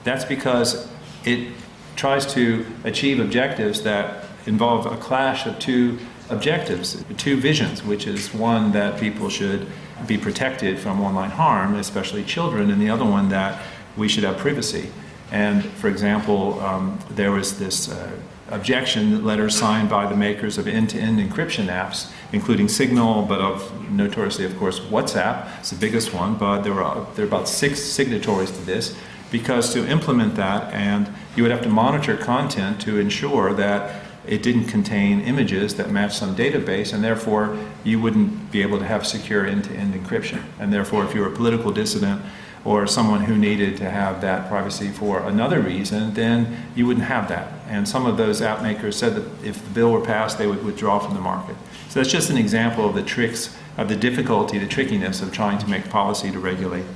[0.02, 0.88] That's because
[1.24, 1.52] it
[1.96, 5.98] tries to achieve objectives that involve a clash of two
[6.30, 9.66] objectives, two visions, which is one that people should
[10.06, 13.62] be protected from online harm, especially children, and the other one that
[13.96, 14.88] we should have privacy.
[15.30, 18.10] And for example, um, there was this uh,
[18.50, 24.44] objection letter signed by the makers of end-to-end encryption apps, including Signal, but of notoriously,
[24.44, 25.48] of course, WhatsApp.
[25.60, 28.96] It's the biggest one, but there were there are about six signatories to this,
[29.34, 34.44] because to implement that, and you would have to monitor content to ensure that it
[34.44, 39.04] didn't contain images that match some database, and therefore you wouldn't be able to have
[39.04, 40.40] secure end-to-end encryption.
[40.60, 42.22] And therefore, if you were a political dissident
[42.64, 47.28] or someone who needed to have that privacy for another reason, then you wouldn't have
[47.28, 47.54] that.
[47.68, 50.64] And some of those app makers said that if the bill were passed, they would
[50.64, 51.56] withdraw from the market.
[51.88, 55.58] So that's just an example of the tricks, of the difficulty, the trickiness of trying
[55.58, 56.86] to make policy to regulate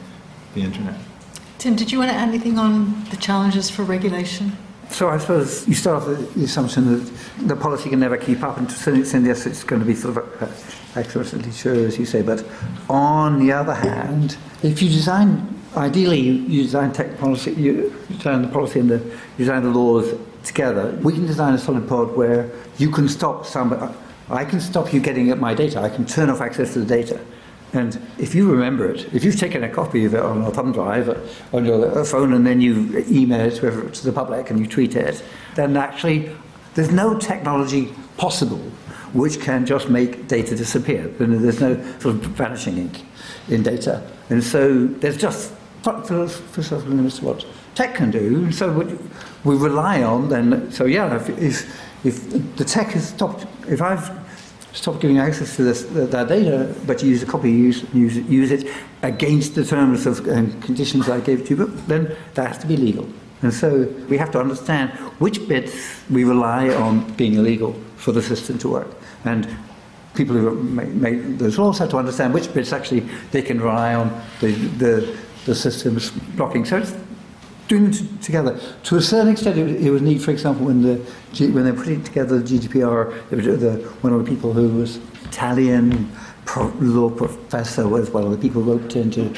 [0.55, 0.95] the internet.
[1.59, 4.57] Tim, did you want to add anything on the challenges for regulation?
[4.91, 7.13] So I suppose you start with the assumption that
[7.49, 9.97] the policy can never keep up, and to some extent, yes, it's going to be
[9.97, 12.23] sort of accurately true, as you say.
[12.23, 12.47] But
[12.89, 18.49] on the other hand, if you design ideally, you, design tech policy, you design the
[18.49, 20.97] policy and the, you design the laws together.
[21.03, 23.93] We can design a solid pod where you can stop somebody.
[24.31, 25.81] I can stop you getting at my data.
[25.81, 27.21] I can turn off access to the data.
[27.73, 30.73] And if you remember it, if you've taken a copy of it on a thumb
[30.73, 31.17] drive uh,
[31.53, 34.67] on your uh, phone and then you email it to, to the public and you
[34.67, 35.23] tweet it,
[35.55, 36.31] then actually
[36.75, 38.63] there's no technology possible
[39.13, 41.09] which can just make data disappear.
[41.09, 43.05] There's no sort of vanishing ink
[43.49, 44.09] in data.
[44.31, 45.53] And so there's just
[45.83, 48.45] philosophical limits to what tech can do.
[48.45, 48.99] And so
[49.45, 54.28] we rely on then, so yeah, if, if, if the tech has stopped, if I've
[54.73, 58.51] stopped giving access to this, that data, but you use a copy, use, use, use
[58.51, 58.71] it
[59.03, 62.67] against the terms of and conditions I gave to you, but then that has to
[62.67, 63.09] be legal.
[63.43, 68.23] And so we have to understand which bits we rely on being illegal for the
[68.23, 68.89] system to work.
[69.25, 69.49] And
[70.15, 73.01] people who make, those laws have to understand which bits actually
[73.31, 76.65] they can rely on the, the, the systems blocking.
[76.65, 76.83] So
[77.69, 78.59] them together.
[78.85, 80.97] To a certain extent, it, it was neat, for example, when, the,
[81.53, 86.11] when they were putting together the GDPR, the, one of the people who was Italian
[86.45, 89.35] pro, law professor was one of the people roped into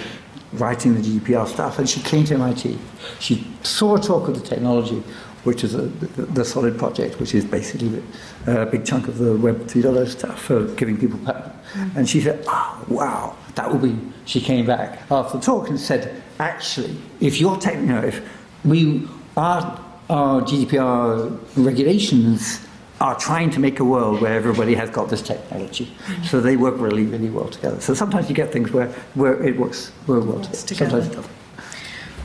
[0.55, 2.79] writing the GDPR stuff, and she came to MIT.
[3.19, 5.03] She saw a talk of the technology,
[5.45, 8.03] which is a, the, the, Solid project, which is basically
[8.47, 11.55] a big chunk of the Web 3.0 stuff for giving people patent.
[11.73, 11.97] Mm.
[11.97, 13.97] And she said, oh, wow, that will be.
[14.27, 18.21] She came back after the talk and said, actually, if your tech, you know, if
[18.65, 22.67] we, our, our GDPR regulations
[23.01, 25.87] are trying to make a world where everybody has got this technology.
[25.87, 26.25] Mm-hmm.
[26.25, 27.81] So they work really, really well together.
[27.81, 30.67] So sometimes you get things where, where it works, work well together.
[30.67, 30.91] together.
[30.91, 31.33] Sometimes it doesn't.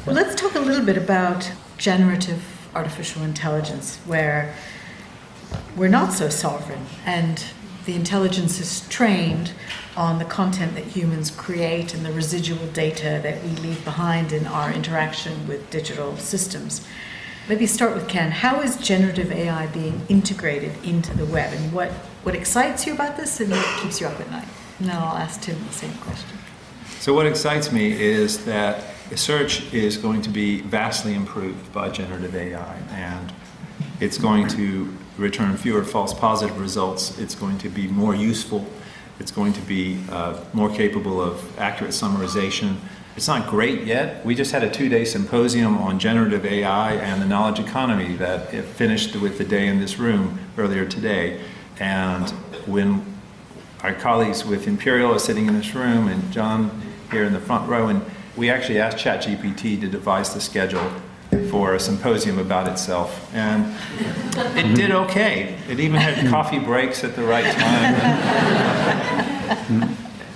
[0.06, 2.44] Well, let's talk a little bit about generative
[2.76, 4.54] artificial intelligence, where
[5.78, 7.44] we're not so sovereign and
[7.86, 9.54] the intelligence is trained
[9.98, 14.46] on the content that humans create and the residual data that we leave behind in
[14.48, 16.86] our interaction with digital systems.
[17.48, 18.32] Maybe start with Ken.
[18.32, 21.92] How is generative AI being integrated into the web, and what,
[22.24, 24.48] what excites you about this and what keeps you up at night?
[24.80, 26.38] And then I'll ask Tim the same question.
[27.00, 28.84] So, what excites me is that
[29.16, 33.32] search is going to be vastly improved by generative AI, and
[34.00, 37.18] it's going to return fewer false positive results.
[37.20, 38.66] It's going to be more useful.
[39.20, 42.78] It's going to be uh, more capable of accurate summarization
[43.16, 44.26] it's not great yet.
[44.26, 48.52] We just had a two day symposium on generative AI and the knowledge economy that
[48.52, 51.40] finished with the day in this room earlier today.
[51.80, 52.30] And
[52.68, 53.06] when
[53.84, 57.70] our colleagues with Imperial are sitting in this room and John here in the front
[57.70, 58.04] row, and
[58.36, 60.92] we actually asked ChatGPT to devise the schedule
[61.56, 63.34] for a symposium about itself.
[63.34, 63.74] And
[64.58, 65.56] it did okay.
[65.70, 67.96] It even had coffee breaks at the right time.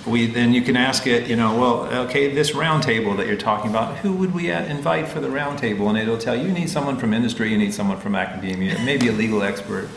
[0.06, 3.68] we then you can ask it, you know, well, okay, this roundtable that you're talking
[3.68, 5.90] about, who would we invite for the roundtable?
[5.90, 9.08] And it'll tell you, you need someone from industry, you need someone from academia, maybe
[9.08, 9.88] a legal expert.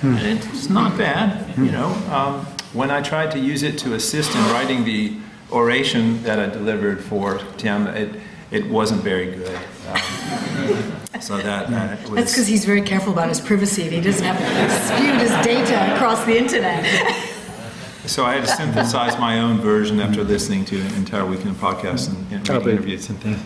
[0.00, 0.16] Hmm.
[0.16, 1.90] And it's not bad, you know.
[2.10, 5.16] Um, when I tried to use it to assist in writing the
[5.52, 9.56] oration that I delivered for Tim, it, it wasn't very good.
[9.88, 10.53] Um,
[11.20, 12.14] so that uh, was.
[12.14, 15.30] That's because he's very careful about his privacy and he doesn't have to spew his
[15.44, 16.84] data across the internet.
[18.06, 21.56] So I had to synthesize my own version after listening to an entire weekend of
[21.56, 23.38] podcasts and, and reading interviews and things,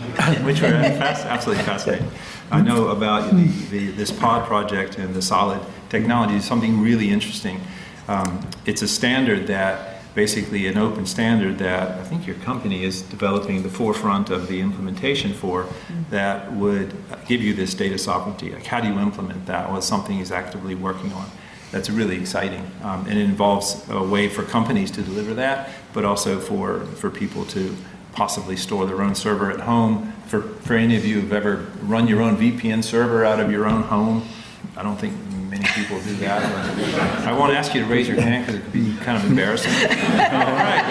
[0.42, 2.10] which were fast, absolutely fascinating.
[2.50, 7.10] I know about the, the, this pod project and the solid technology is something really
[7.10, 7.60] interesting.
[8.08, 13.02] Um, it's a standard that basically an open standard that I think your company is
[13.02, 15.66] developing the forefront of the implementation for
[16.10, 16.94] that would
[17.26, 18.50] give you this data sovereignty.
[18.50, 19.68] Like how do you implement that?
[19.68, 21.30] Well, it's something he's actively working on.
[21.70, 22.70] That's really exciting.
[22.82, 27.10] Um, and it involves a way for companies to deliver that, but also for, for
[27.10, 27.76] people to
[28.12, 30.12] possibly store their own server at home.
[30.26, 33.66] For, for any of you who've ever run your own VPN server out of your
[33.66, 34.26] own home,
[34.78, 35.12] I don't think
[35.50, 37.26] many people do that.
[37.26, 39.72] I won't ask you to raise your hand because it could be kind of embarrassing.
[39.82, 40.84] All right,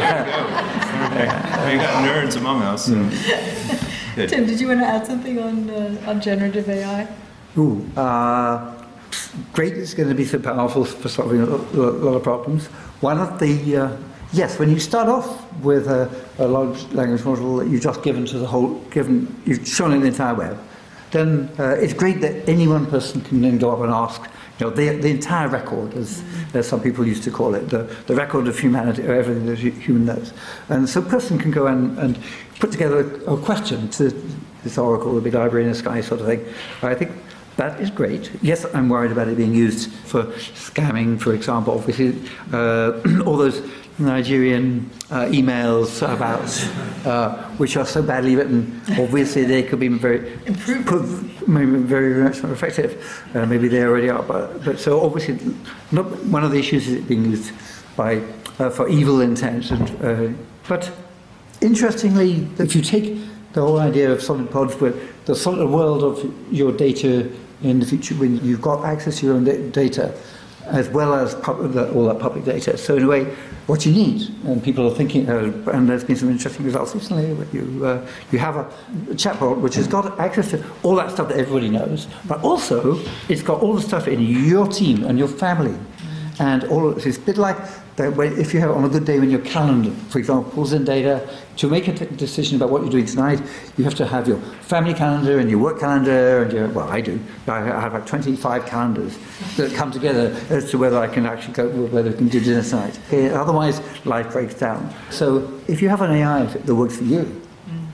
[1.15, 1.85] there you go.
[1.85, 2.87] You got nerds among us.
[2.87, 3.75] So.
[4.15, 4.27] Good.
[4.27, 7.07] Tim, did you want to add something on, uh, on generative AI?
[7.57, 8.75] Ooh, uh,
[9.53, 12.65] great it's going to be so powerful for solving a lot of problems.
[12.99, 13.97] One of the, uh,
[14.33, 18.25] yes, when you start off with a, a large language model that you've just given
[18.25, 20.59] to the whole, given, you've shown it the entire web,
[21.17, 24.21] then uh, it's great that any one person can then go up and ask,
[24.59, 27.83] you know, the, the entire record, as, as some people used to call it, the,
[28.07, 30.33] the record of humanity, or everything that hu- human knows.
[30.69, 32.17] And so a person can go and, and
[32.59, 34.09] put together a, a question to
[34.63, 36.45] this oracle, the big library in the sky sort of thing.
[36.81, 37.11] I think
[37.57, 38.31] that is great.
[38.41, 41.73] Yes, I'm worried about it being used for scamming, for example.
[41.73, 42.21] Obviously,
[42.53, 43.67] uh, all those
[43.99, 46.47] Nigerian uh, emails about
[47.05, 48.81] uh, which are so badly written.
[48.91, 53.25] Obviously, they could be very improved, maybe very much more effective.
[53.33, 54.21] Uh, maybe they already are.
[54.21, 55.39] But, but so obviously,
[55.91, 57.51] not one of the issues is it being used
[57.95, 58.21] by
[58.59, 59.71] uh, for evil intent.
[59.71, 60.91] And, uh, but
[61.61, 63.17] interestingly, if you take
[63.53, 64.75] the whole idea of solid pods,
[65.25, 67.31] the solid world of your data
[67.63, 70.13] in the future, when you've got access to your own data,
[70.67, 72.77] as well as the, all that public data.
[72.77, 73.25] So in a way,
[73.67, 77.27] what you need, and people are thinking, uh, and there's been some interesting results recently.
[77.51, 78.65] You uh, you have a
[79.15, 83.41] chatbot which has got access to all that stuff that everybody knows, but also it's
[83.41, 85.75] got all the stuff in your team and your family,
[86.39, 86.89] and all.
[86.89, 87.57] Of, it's a bit like
[87.97, 90.85] that if you have on a good day when your calendar, for example, pulls in
[90.85, 93.41] data to make a decision about what you're doing tonight,
[93.75, 97.01] you have to have your family calendar and your work calendar and your well, I
[97.01, 97.19] do.
[97.47, 99.17] I have like 25 calendars
[99.57, 102.61] that come together as to whether I can actually go, whether I can do dinner
[102.61, 102.99] tonight.
[103.07, 104.93] Okay, otherwise, life breaks down.
[105.09, 107.41] So if you have an AI that works for you,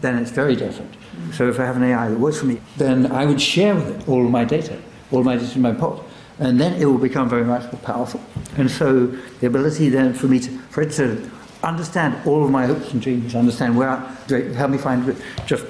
[0.01, 0.93] then it's very different.
[1.31, 3.87] So if I have an AI that works for me, then I would share with
[3.87, 4.77] it all my data,
[5.13, 6.03] all my data in my pod.
[6.39, 8.21] And then it will become very much more powerful.
[8.57, 9.07] And so
[9.39, 11.29] the ability then for me to, for it to
[11.63, 13.99] understand all of my hopes and dreams, understand where, I,
[14.53, 15.15] help me find
[15.45, 15.65] just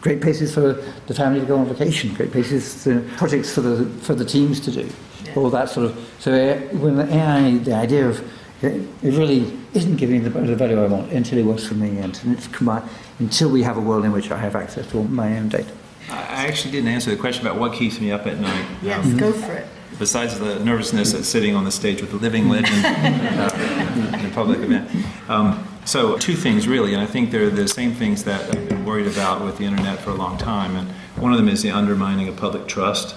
[0.00, 0.74] great places for
[1.06, 4.60] the family to go on vacation, great places, uh, projects for the, for the teams
[4.60, 4.88] to do,
[5.34, 6.14] all that sort of.
[6.18, 8.20] So when the AI, the idea of
[8.62, 11.98] it, it really isn't giving the, the value I want until it works for me
[11.98, 15.04] and it's combined, until we have a world in which I have access to all
[15.04, 15.70] my own data.
[16.08, 18.66] I actually didn't answer the question about what keeps me up at night.
[18.82, 19.66] Yes, Um, go for it.
[19.98, 24.30] Besides the nervousness of sitting on the stage with a living legend uh, in a
[24.34, 24.90] public event.
[25.28, 28.84] Um, so, two things really, and I think they're the same things that I've been
[28.84, 30.74] worried about with the internet for a long time.
[30.74, 33.14] And one of them is the undermining of public trust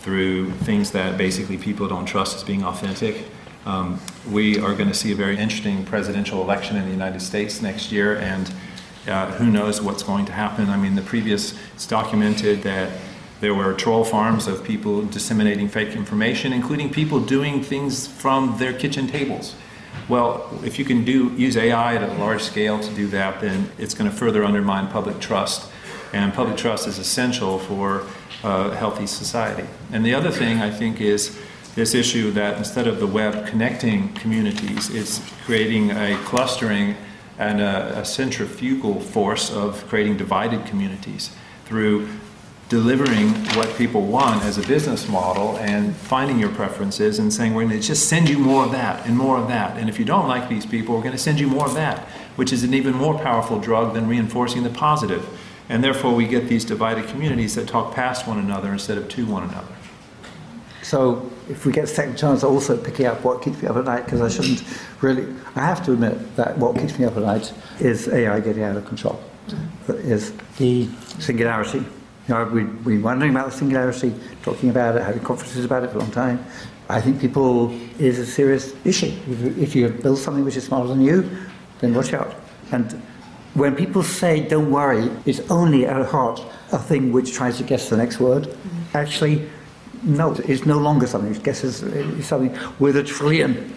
[0.00, 3.26] through things that basically people don't trust as being authentic.
[3.64, 3.98] Um,
[4.30, 7.90] we are going to see a very interesting presidential election in the United States next
[7.90, 8.52] year, and
[9.08, 10.70] uh, who knows what's going to happen.
[10.70, 12.90] I mean, the previous, it's documented that
[13.40, 18.72] there were troll farms of people disseminating fake information, including people doing things from their
[18.72, 19.54] kitchen tables.
[20.08, 23.70] Well, if you can do use AI at a large scale to do that, then
[23.78, 25.70] it's going to further undermine public trust,
[26.12, 28.06] and public trust is essential for
[28.44, 29.66] uh, a healthy society.
[29.92, 31.38] And the other thing I think is
[31.74, 36.96] this issue that instead of the web connecting communities, it's creating a clustering
[37.38, 41.30] and a, a centrifugal force of creating divided communities
[41.66, 42.08] through
[42.68, 47.64] delivering what people want as a business model and finding your preferences and saying, we're
[47.64, 49.76] going to just send you more of that and more of that.
[49.76, 52.00] And if you don't like these people, we're going to send you more of that,
[52.34, 55.22] which is an even more powerful drug than reinforcing the.
[55.68, 59.26] And therefore, we get these divided communities that talk past one another instead of to
[59.26, 59.74] one another.
[60.82, 63.84] So if we get a second chance, also picking up what keeps me up at
[63.84, 64.62] night, because I shouldn't
[65.00, 68.62] really, I have to admit that what keeps me up at night is AI getting
[68.62, 69.20] out of control,
[69.88, 70.88] is the
[71.18, 71.84] singularity.
[72.28, 74.12] You know, we've been wondering about the singularity,
[74.42, 76.44] talking about it, having conferences about it for a long time.
[76.88, 77.70] I think people
[78.00, 79.12] is a serious issue.
[79.58, 81.28] If, you build something which is smarter than you,
[81.80, 82.34] then watch out.
[82.72, 82.90] And
[83.54, 87.90] when people say "don't worry," it's only at heart a thing which tries to guess
[87.90, 88.44] the next word.
[88.44, 88.96] Mm-hmm.
[88.96, 89.48] Actually,
[90.02, 91.34] no, it's no longer something.
[91.34, 93.72] It guesses it's something with a trillion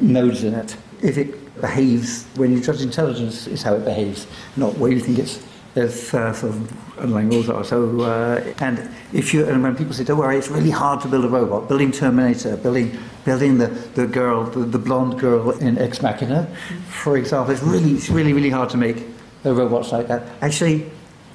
[0.00, 0.76] nodes in it.
[1.02, 4.26] If it behaves when you judge intelligence, is how it behaves,
[4.56, 5.40] not where you think it's
[5.76, 7.62] there's uh, sort of underlying rules are.
[7.62, 11.08] So, uh, and if you and when people say, "Don't worry," it's really hard to
[11.08, 11.68] build a robot.
[11.68, 16.46] Building Terminator, building building the, the girl, the, the blonde girl in Ex Machina,
[16.88, 19.04] for example, it's really it's really really hard to make
[19.44, 20.22] robots like that.
[20.40, 20.90] Actually,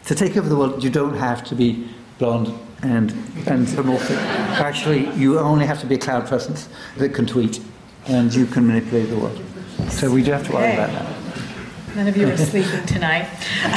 [0.05, 1.87] to take over the world, you don't have to be
[2.17, 3.13] blonde and
[3.45, 3.67] and.
[4.57, 6.67] Actually, you only have to be a cloud presence
[6.97, 7.61] that can tweet,
[8.07, 9.39] and you can manipulate the world.
[9.89, 11.20] So we do have to worry about that.
[11.95, 13.27] None of you are sleeping tonight.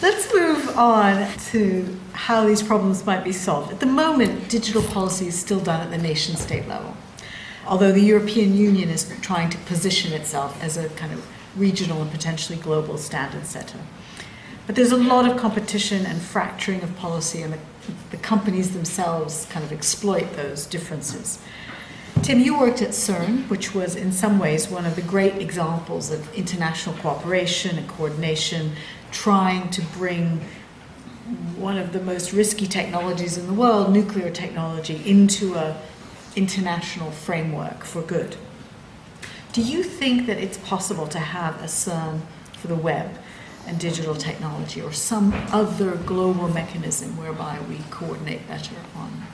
[0.00, 3.72] Let's move on to how these problems might be solved.
[3.72, 6.96] At the moment, digital policy is still done at the nation state level,
[7.66, 11.26] although the European Union is trying to position itself as a kind of
[11.56, 13.80] regional and potentially global standard setter.
[14.68, 17.58] But there's a lot of competition and fracturing of policy, and the,
[18.12, 21.40] the companies themselves kind of exploit those differences.
[22.24, 26.10] Tim, you worked at CERN, which was in some ways one of the great examples
[26.10, 28.72] of international cooperation and coordination,
[29.12, 30.40] trying to bring
[31.58, 35.76] one of the most risky technologies in the world, nuclear technology, into a
[36.34, 38.36] international framework for good.
[39.52, 42.22] Do you think that it's possible to have a CERN
[42.54, 43.18] for the web
[43.66, 49.24] and digital technology or some other global mechanism whereby we coordinate better on,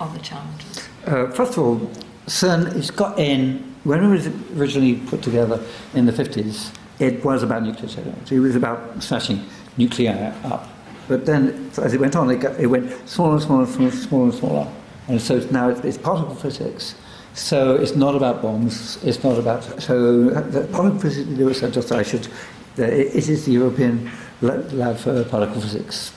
[0.00, 0.88] on the challenges?
[1.06, 1.90] Uh, first of all,
[2.30, 5.60] CERN has got in, when it was originally put together
[5.94, 8.36] in the 50s, it was about nuclear technology.
[8.36, 9.44] It was about smashing
[9.76, 10.06] nuclei
[10.44, 10.68] up.
[11.08, 14.24] But then, as it went on, it, got, it went smaller and smaller, smaller, smaller
[14.26, 14.72] and smaller.
[15.08, 16.94] And so now it's, it's particle physics.
[17.34, 19.02] So it's not about bombs.
[19.02, 19.64] It's not about.
[19.82, 22.28] So the particle physics, just I should.
[22.76, 24.08] It is the European
[24.40, 26.12] lab for particle physics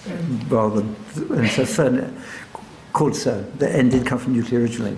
[0.47, 0.95] rather than.
[1.39, 2.13] And so CERN,
[2.93, 3.57] called CERN.
[3.57, 4.95] The N did come from nuclear originally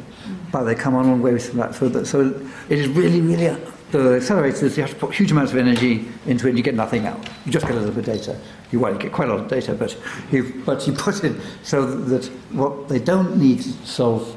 [0.55, 1.75] but they come on long way from that.
[1.75, 2.33] So, that, so
[2.69, 3.47] it is really, really
[3.91, 4.77] the accelerators.
[4.77, 7.19] You have to put huge amounts of energy into it, and you get nothing out.
[7.45, 8.39] You just get a little bit of data.
[8.71, 9.97] You well, you get quite a lot of data, but
[10.31, 14.33] you but you put it so that what they don't need to solve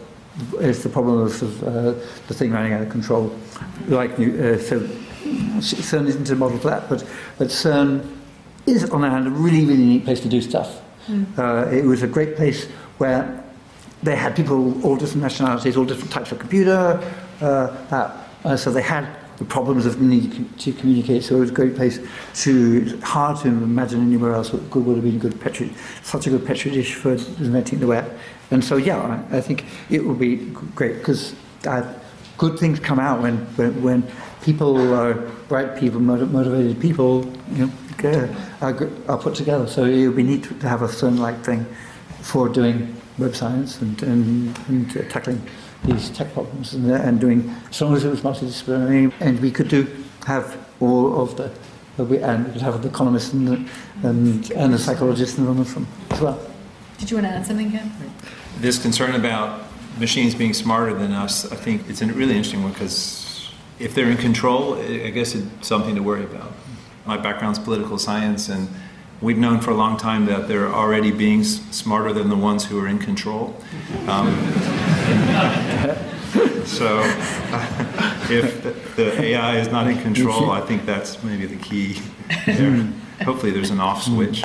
[0.58, 1.92] is the problem of uh,
[2.26, 3.32] the thing running out of control.
[3.86, 4.80] Like uh, so,
[5.60, 7.06] CERN isn't a model for that, but
[7.38, 8.04] but CERN
[8.66, 10.82] is on the hand a really, really neat place to do stuff.
[11.06, 11.38] Mm.
[11.38, 12.66] Uh, it was a great place
[12.98, 13.44] where
[14.02, 17.00] they had people, all different nationalities, all different types of computer.
[17.40, 21.22] Uh, uh, so they had the problems of needing to communicate.
[21.24, 22.00] So it was a great place
[22.42, 25.72] to, hard to imagine anywhere else what good would have been good petri,
[26.02, 28.18] such a good petri dish for inventing the web.
[28.50, 30.36] And so, yeah, I, I think it would be
[30.74, 31.34] great because
[31.66, 31.94] uh,
[32.36, 34.06] good things come out when, when, when
[34.42, 35.14] people are
[35.48, 38.28] bright people, motivated people, you know,
[38.60, 39.66] are, are put together.
[39.66, 41.66] So it would be neat to have a CERN-like thing
[42.22, 45.40] for doing web science and, and, and uh, tackling
[45.84, 49.68] these tech problems and, and doing, as long as it was multidisciplinary, and we could
[49.68, 49.86] do
[50.26, 51.50] have all of the,
[52.04, 53.70] we, and we could have the economists and the,
[54.08, 56.40] and, and the psychologists and the from as well.
[56.98, 57.92] Did you want to add something, Ken?
[58.58, 59.64] This concern about
[59.98, 64.10] machines being smarter than us, I think it's a really interesting one because if they're
[64.10, 66.52] in control, I guess it's something to worry about.
[67.06, 68.68] My background's political science, and
[69.20, 72.64] We've known for a long time that there are already beings smarter than the ones
[72.64, 73.56] who are in control.
[74.06, 74.28] Um,
[76.64, 77.00] so,
[78.30, 82.00] if the, the, AI is not in control, I think that's maybe the key
[82.46, 82.92] there.
[83.24, 84.44] Hopefully, there's an off switch.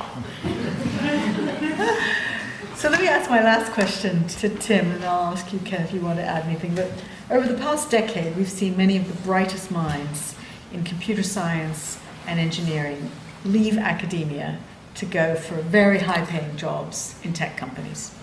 [2.76, 5.94] So, let me ask my last question to Tim, and I'll ask you, Ken, if
[5.94, 6.74] you want to add anything.
[6.74, 6.92] But
[7.30, 10.34] over the past decade, we've seen many of the brightest minds
[10.72, 13.12] in computer science and engineering
[13.46, 14.60] leave academia
[14.96, 18.14] to go for very high paying jobs in tech companies,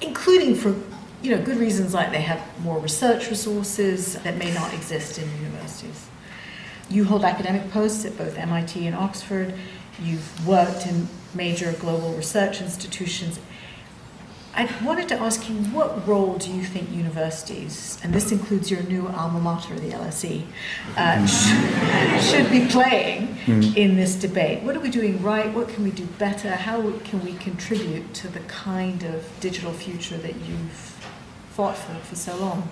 [0.00, 0.76] including for
[1.22, 5.28] you know, good reasons like they have more research resources that may not exist in
[5.38, 6.06] universities.
[6.88, 9.54] You hold academic posts at both MIT and Oxford.
[10.00, 13.40] You've worked in major global research institutions
[14.54, 18.82] I wanted to ask you, what role do you think universities, and this includes your
[18.84, 20.42] new alma mater, the LSE,
[20.96, 23.76] uh, should, should, be playing mm.
[23.76, 24.62] in this debate?
[24.62, 25.52] What are we doing right?
[25.54, 26.50] What can we do better?
[26.50, 30.96] How can we contribute to the kind of digital future that you've
[31.50, 32.68] fought for for so long?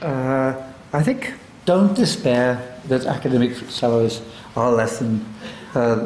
[0.00, 1.34] Uh, I think
[1.64, 4.20] don't despair that academic salaries
[4.56, 5.24] are less than
[5.74, 5.96] uh,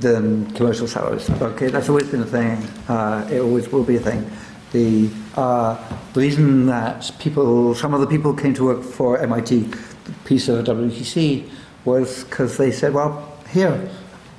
[0.00, 1.28] than commercial salaries.
[1.30, 2.58] Okay, that's always been a thing.
[2.88, 4.30] Uh, it always will be a thing.
[4.72, 5.76] The, uh,
[6.14, 10.64] reason that people, some of the people came to work for MIT, the piece of
[10.64, 11.48] W3C,
[11.84, 13.90] was because they said, well, here,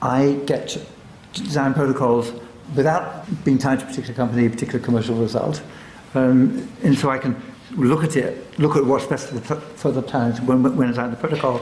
[0.01, 0.81] I get to
[1.33, 2.31] design protocols
[2.75, 5.61] without being tied to a particular company, a particular commercial result.
[6.13, 7.41] Um, and so I can
[7.75, 11.09] look at it, look at what's best for the, for the planet when, when out
[11.09, 11.61] the protocol,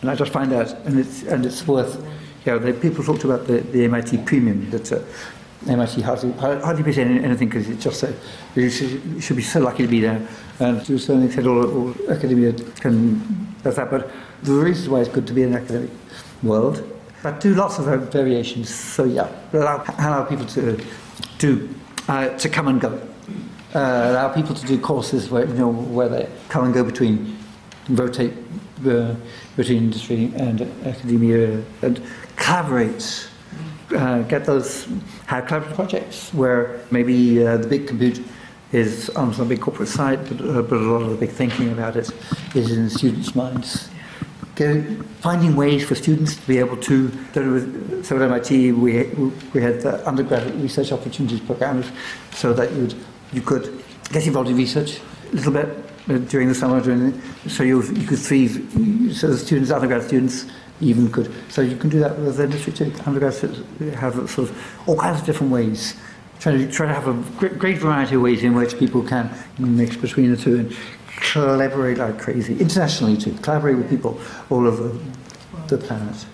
[0.00, 2.04] and I just find out, and it's, and it's worth,
[2.46, 5.00] know, the, people talked about the, the MIT premium that uh,
[5.68, 8.14] MIT hardly, hardly pays anything because it's just a,
[8.56, 10.26] you should, be so lucky to be there.
[10.58, 13.90] And to a certain extent, all, all academia can, does that.
[13.90, 14.10] But
[14.42, 15.90] the reasons why it's good to be in an academic
[16.42, 16.88] world,
[17.22, 18.74] but do lots of variations.
[18.74, 20.84] So yeah, allow, allow people to,
[21.38, 21.74] to,
[22.08, 23.00] uh, to come and go.
[23.74, 27.38] Uh, allow people to do courses where, you know, where they come and go between,
[27.88, 28.34] rotate
[28.86, 29.14] uh,
[29.56, 32.02] between industry and academia and
[32.36, 33.28] collaborate
[33.94, 34.86] uh, get those
[35.26, 38.24] have collaborative projects where maybe uh, the big compute
[38.72, 41.70] is on some big corporate side, but, uh, but a lot of the big thinking
[41.72, 42.10] about it
[42.54, 43.90] is in students' minds.
[44.54, 44.82] Go,
[45.20, 47.10] finding ways for students to be able to,
[48.02, 49.04] so at MIT we,
[49.54, 51.90] we had the undergraduate research opportunities programs
[52.32, 52.94] so that you'd,
[53.32, 55.00] you could get involved in research
[55.32, 58.50] a little bit during the summer, during the, so you, you could thrive,
[59.14, 60.46] so the students, undergrad students,
[60.80, 61.32] even could.
[61.48, 62.92] So you can do that with industry too.
[63.06, 63.60] Undergraduates
[63.94, 65.96] have sort of all kinds of different ways.
[66.40, 69.30] Try to, try to have a great, great variety of ways in which people can
[69.58, 70.76] mix between the two and
[71.06, 72.58] collaborate like crazy.
[72.58, 73.32] Internationally too.
[73.42, 74.98] Collaborate with people all over
[75.68, 76.26] the planet.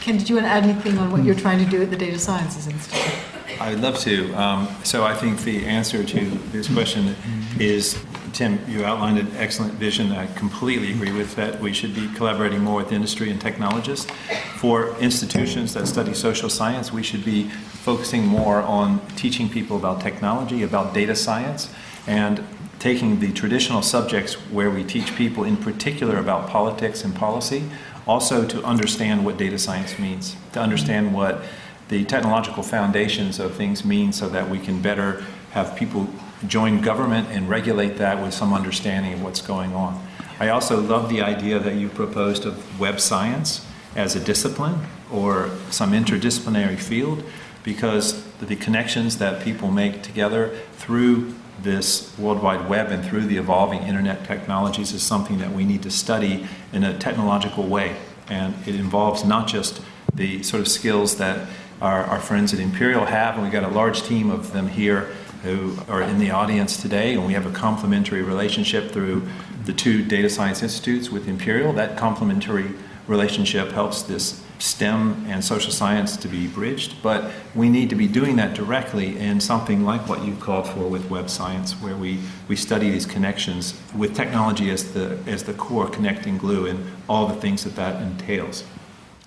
[0.00, 1.96] Ken, did you want to add anything on what you're trying to do at the
[1.96, 3.18] Data Sciences Institute?
[3.60, 4.32] I would love to.
[4.34, 6.20] Um, so I think the answer to
[6.52, 7.16] this question
[7.58, 8.02] is
[8.32, 10.12] Tim, you outlined an excellent vision.
[10.12, 11.60] I completely agree with that.
[11.60, 14.10] We should be collaborating more with industry and technologists.
[14.56, 20.00] For institutions that study social science, we should be focusing more on teaching people about
[20.00, 21.70] technology, about data science,
[22.06, 22.44] and
[22.78, 27.64] taking the traditional subjects where we teach people in particular about politics and policy,
[28.06, 31.42] also to understand what data science means, to understand what
[31.88, 36.08] the technological foundations of things mean so that we can better have people
[36.46, 40.06] join government and regulate that with some understanding of what's going on.
[40.40, 43.66] I also love the idea that you proposed of web science
[43.96, 47.24] as a discipline or some interdisciplinary field
[47.64, 53.36] because the connections that people make together through this World Wide Web and through the
[53.36, 57.96] evolving internet technologies is something that we need to study in a technological way.
[58.28, 59.82] And it involves not just
[60.14, 61.48] the sort of skills that
[61.80, 65.10] our, our friends at Imperial have, and we've got a large team of them here
[65.42, 69.28] who are in the audience today, and we have a complementary relationship through
[69.64, 71.72] the two data science institutes with Imperial.
[71.72, 72.74] That complementary
[73.06, 78.08] relationship helps this STEM and social science to be bridged, but we need to be
[78.08, 82.18] doing that directly in something like what you've called for with web science, where we,
[82.48, 87.26] we study these connections with technology as the, as the core connecting glue and all
[87.26, 88.64] the things that that entails.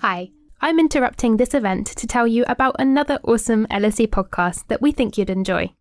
[0.00, 0.30] Hi.
[0.64, 5.18] I'm interrupting this event to tell you about another awesome LSE podcast that we think
[5.18, 5.72] you'd enjoy.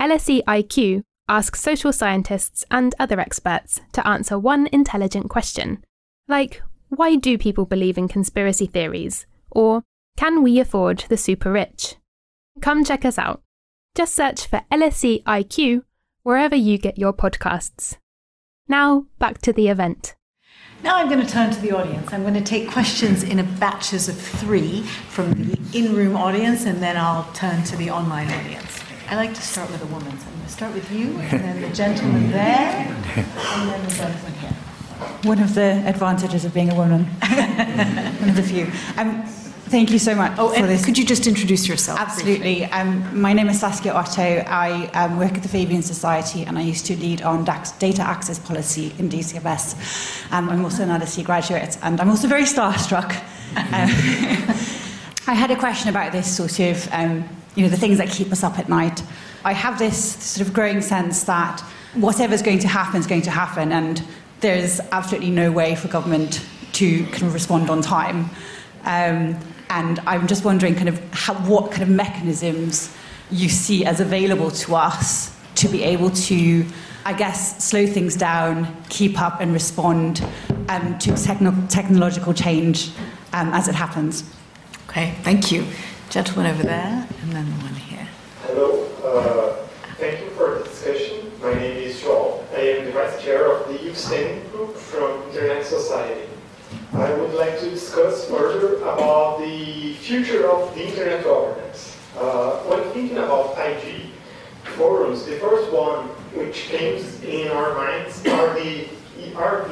[0.00, 5.84] LSE IQ asks social scientists and other experts to answer one intelligent question,
[6.28, 9.26] like why do people believe in conspiracy theories?
[9.50, 9.82] Or
[10.16, 11.96] can we afford the super rich?
[12.60, 13.42] Come check us out.
[13.94, 15.84] Just search for LSE IQ
[16.22, 17.96] wherever you get your podcasts.
[18.68, 20.14] Now, back to the event.
[20.82, 22.12] Now I'm going to turn to the audience.
[22.12, 26.96] I'm going to take questions in batches of three from the in-room audience, and then
[26.96, 28.81] I'll turn to the online audience.
[29.12, 31.44] I like to start with a woman, so I'm going to start with you, and
[31.44, 34.52] then the gentleman there, and then the gentleman here.
[35.24, 37.04] One of the advantages of being a woman,
[38.20, 38.70] one of the few.
[38.96, 39.22] Um,
[39.68, 40.32] Thank you so much.
[40.38, 40.82] Oh, and this.
[40.82, 42.00] could you just introduce yourself?
[42.00, 42.64] Absolutely.
[42.64, 44.22] Um, my name is Saskia Otto.
[44.22, 48.38] I um, work at the Fabian Society and I used to lead on data access
[48.38, 50.30] policy in DCFS.
[50.32, 53.14] Um, I'm also an LSE graduate and I'm also very starstruck.
[53.54, 53.64] Um,
[55.26, 58.32] I had a question about this sort of, um, you know, the things that keep
[58.32, 59.02] us up at night.
[59.44, 61.60] I have this sort of growing sense that
[61.94, 64.02] whatever's going to happen is going to happen and
[64.40, 68.30] there's absolutely no way for government to kind of respond on time.
[68.84, 69.38] Um,
[69.70, 72.94] and I'm just wondering kind of how, what kind of mechanisms
[73.30, 76.66] you see as available to us to be able to,
[77.04, 80.24] I guess, slow things down, keep up and respond
[80.68, 82.90] um, to techno- technological change
[83.32, 84.24] um, as it happens.
[84.88, 85.66] Okay, thank you.
[86.12, 88.06] Gentleman over there, and then the one here.
[88.42, 91.32] Hello, uh, thank you for the discussion.
[91.40, 92.46] My name is Joel.
[92.54, 96.28] I am the vice chair of the Youth Standing Group from Internet Society.
[96.92, 101.96] I would like to discuss further about the future of the internet governance.
[102.18, 104.10] Uh, when thinking about 5G,
[104.64, 105.24] for forums.
[105.24, 108.86] The first one, which comes in our minds, are the
[109.34, 109.64] are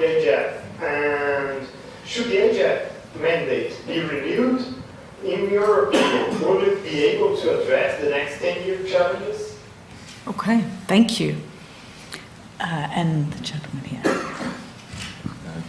[0.80, 1.68] and
[2.06, 2.88] should the IGF
[3.20, 4.79] mandate be renewed?
[5.24, 9.58] In your opinion, will it be able to address the next 10-year challenges?
[10.26, 11.36] Okay, thank you.
[12.58, 14.02] Uh, and the gentleman here.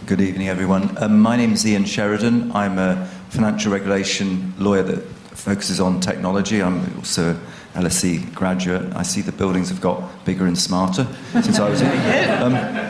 [0.06, 0.96] Good evening, everyone.
[1.02, 2.50] Um, my name is Ian Sheridan.
[2.52, 5.02] I'm a financial regulation lawyer that
[5.36, 6.62] focuses on technology.
[6.62, 7.38] I'm also
[7.74, 8.90] an LSE graduate.
[8.96, 12.38] I see the buildings have got bigger and smarter since I was here.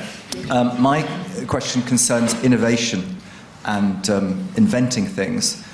[0.49, 1.03] Um, um, my
[1.47, 3.17] question concerns innovation
[3.65, 5.65] and um, inventing things.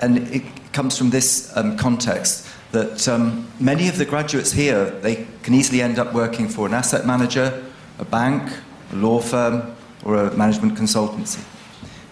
[0.00, 5.26] And it comes from this um, context that um, many of the graduates here, they
[5.42, 7.62] can easily end up working for an asset manager,
[7.98, 8.50] a bank,
[8.92, 9.74] a law firm,
[10.04, 11.44] or a management consultancy.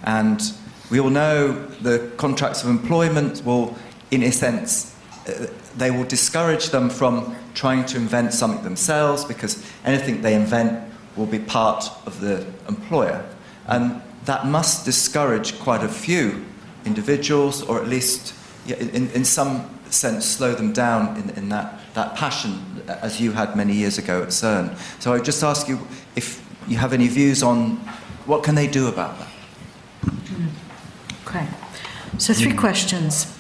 [0.05, 0.41] And
[0.91, 3.77] we all know the contracts of employment will,
[4.11, 4.95] in a sense,
[5.27, 5.47] uh,
[5.77, 11.27] they will discourage them from trying to invent something themselves because anything they invent will
[11.27, 13.25] be part of the employer.
[13.67, 16.45] And that must discourage quite a few
[16.85, 18.35] individuals, or at least
[18.67, 23.57] in, in some sense slow them down in, in that, that passion as you had
[23.57, 24.77] many years ago at CERN.
[25.01, 25.79] So I would just ask you
[26.17, 27.77] if you have any views on
[28.27, 29.29] what can they do about that?
[31.27, 31.47] Okay.
[32.19, 33.37] So three questions.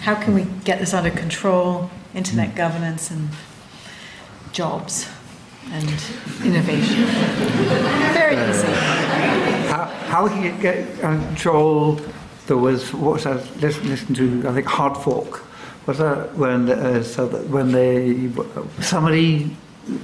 [0.00, 1.90] How can we get this under control?
[2.14, 2.56] Internet Hmm.
[2.56, 3.28] governance and
[4.52, 5.08] jobs
[5.70, 5.88] and
[6.44, 7.04] innovation.
[8.12, 8.66] Very easy.
[9.68, 12.00] How, how can you get under control?
[12.52, 14.46] There was what was I listen to?
[14.46, 15.42] I think hard fork.
[15.86, 18.28] Was that when uh, so that when they
[18.82, 19.56] somebody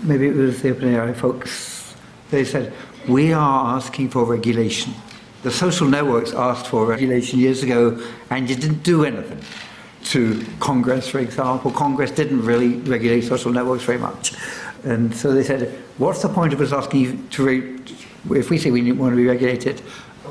[0.02, 1.94] maybe it was the OpenAI folks
[2.30, 2.72] they said
[3.06, 4.94] we are asking for regulation.
[5.42, 9.42] The social networks asked for regulation years ago, and you didn't do anything.
[10.04, 14.32] To Congress, for example, Congress didn't really regulate social networks very much,
[14.84, 15.68] and so they said,
[15.98, 17.78] "What's the point of us asking you to?" Re-
[18.30, 19.82] if we say we want to be regulated,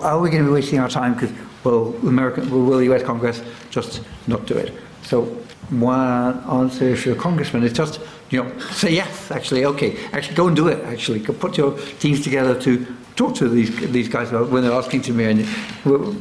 [0.01, 1.13] are we going to be wasting our time?
[1.13, 1.31] Because
[1.67, 3.03] well, American, will the U.S.
[3.03, 4.73] Congress just not do it?
[5.03, 5.25] So
[5.69, 7.99] one answer for a congressman is just
[8.29, 9.31] you know say yes.
[9.31, 10.83] Actually, okay, actually go and do it.
[10.85, 15.13] Actually, put your teams together to talk to these these guys when they're asking to
[15.13, 15.39] me, and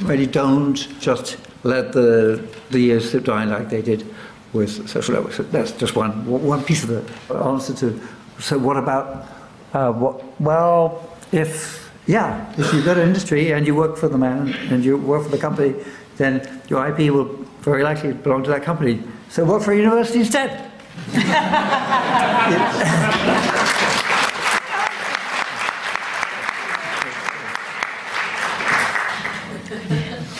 [0.03, 4.05] really don't just let the the years slip by like they did
[4.53, 5.39] with social networks.
[5.53, 7.03] That's just one one piece of the
[7.35, 8.01] answer to.
[8.41, 9.27] So what about
[9.73, 10.41] uh, what?
[10.41, 14.85] Well, if yeah, if you go to industry and you work for the man and
[14.85, 15.75] you work for the company,
[16.17, 17.25] then your IP will
[17.61, 19.03] very likely belong to that company.
[19.29, 20.71] So work for a university instead.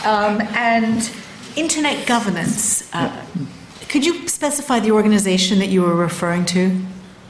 [0.07, 1.11] Um, and
[1.57, 2.89] internet governance.
[2.95, 3.27] Uh,
[3.89, 6.81] could you specify the organization that you were referring to?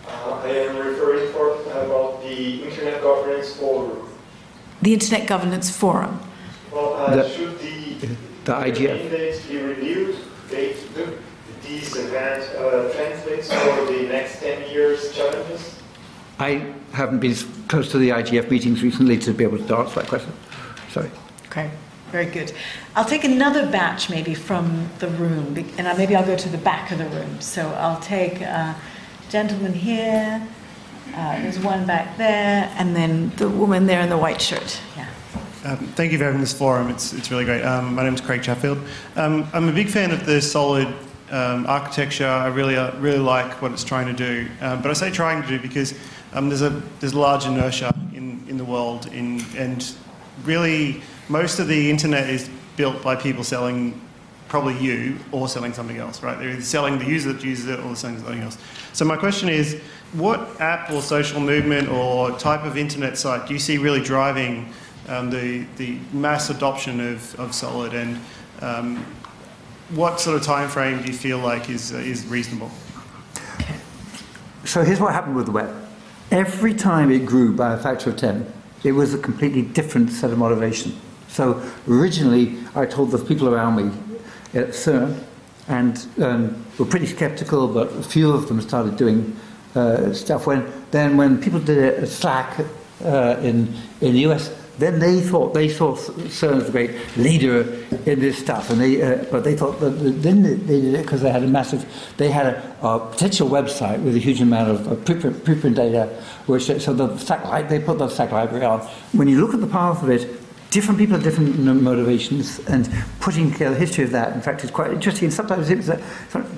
[0.07, 4.06] Uh, I am referring for about the Internet Governance Forum.
[4.83, 6.20] The Internet Governance Forum.
[6.72, 8.07] Well, uh, The- should the,
[8.45, 9.03] the IGF.
[9.11, 10.16] mandates be reviewed?
[10.51, 11.18] They, do
[11.66, 15.81] these event uh, translates for the next 10 years challenges?
[16.39, 17.35] I haven't been
[17.68, 20.33] close to the IGF meetings recently to be able to answer that question.
[20.93, 21.11] Sorry.
[21.47, 21.70] Okay,
[22.12, 22.53] very good.
[22.95, 26.93] I'll take another batch maybe from the room, and maybe I'll go to the back
[26.93, 27.41] of the room.
[27.41, 28.77] So I'll take a
[29.31, 30.47] gentleman here.
[31.17, 34.79] Uh, there's one back there, and then the woman there in the white shirt.
[34.95, 35.09] Yeah.
[35.64, 36.91] Um, thank you for having this forum.
[36.91, 37.62] It's, it's really great.
[37.62, 38.79] Um, my name is Craig Chatfield.
[39.17, 40.89] Um, I'm a big fan of the solid
[41.31, 42.27] um, architecture.
[42.27, 44.47] I really, uh, really like what it's trying to do.
[44.61, 45.95] Um, but I say trying to do because
[46.35, 46.69] um, there's a
[47.01, 49.91] there's large inertia in, in the world, in, and
[50.45, 51.01] really
[51.31, 53.99] most of the internet is built by people selling
[54.49, 56.39] probably you or selling something else, right?
[56.39, 58.59] They're either selling the user that uses it or selling something else.
[58.93, 59.81] So my question is,
[60.13, 64.73] what app or social movement or type of internet site do you see really driving
[65.09, 68.19] um, the, the mass adoption of, of Solid and
[68.61, 69.05] um,
[69.91, 72.71] what sort of time frame do you feel like is, uh, is reasonable?
[74.65, 75.73] So here's what happened with the web.
[76.33, 78.53] Every time it grew by a factor of 10,
[78.83, 80.99] it was a completely different set of motivation.
[81.29, 83.97] So originally, I told the people around me
[84.55, 85.23] at CERN,
[85.69, 89.37] and um, were pretty skeptical, but a few of them started doing
[89.77, 90.47] uh, stuff.
[90.47, 92.66] When then, when people did it at SLAC
[93.05, 97.62] uh, in in the US, then they thought they saw CERN as the great leader
[98.05, 99.91] in this stuff, and they uh, but they thought that
[100.22, 104.03] then they did it because they had a massive they had a, a potential website
[104.03, 106.07] with a huge amount of preprint, preprint data,
[106.47, 108.81] which so the SLAC li- they put the SLAC library on.
[109.12, 110.36] When you look at the path of it,
[110.77, 112.87] different people have different motivations, and
[113.18, 115.31] putting together the history of that, in fact, is quite interesting.
[115.31, 115.99] Sometimes it's uh,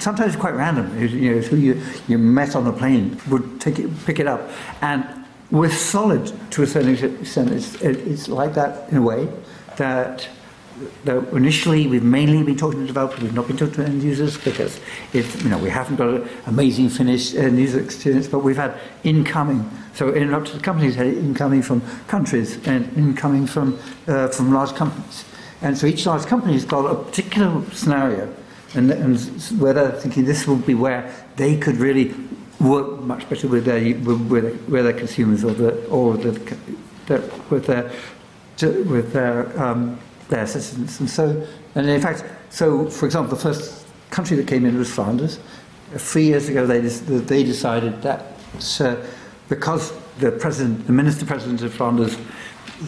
[0.01, 0.87] sometimes it's quite random.
[0.99, 4.51] You know, who you, you met on a plane would take it, pick it up,
[4.81, 5.07] and
[5.53, 9.29] with solid to a certain extent, it's, it's like that in a way
[9.77, 10.29] that
[11.33, 14.81] initially we've mainly been talking to developers, we've not been talking to end users because
[15.13, 18.79] if, you know, we haven't got an amazing finished end user experience, but we've had
[19.05, 19.69] incoming.
[19.95, 25.25] So in companies had incoming from countries and incoming from, uh, from large companies.
[25.61, 28.33] And so each large company has got a particular scenario
[28.75, 29.19] and, and
[29.59, 32.15] where they're thinking this will be where they could really
[32.61, 36.33] work much better with their, with, with their consumers or, the, or the,
[37.07, 37.91] the, with their,
[38.61, 39.99] with their um,
[40.29, 41.01] their citizens.
[41.01, 44.93] And so, and in fact, so for example, the first country that came in was
[44.93, 45.39] Flanders.
[45.97, 48.27] Three years ago, they, they decided that
[48.81, 48.97] uh,
[49.49, 52.17] because the president, the minister president of Flanders,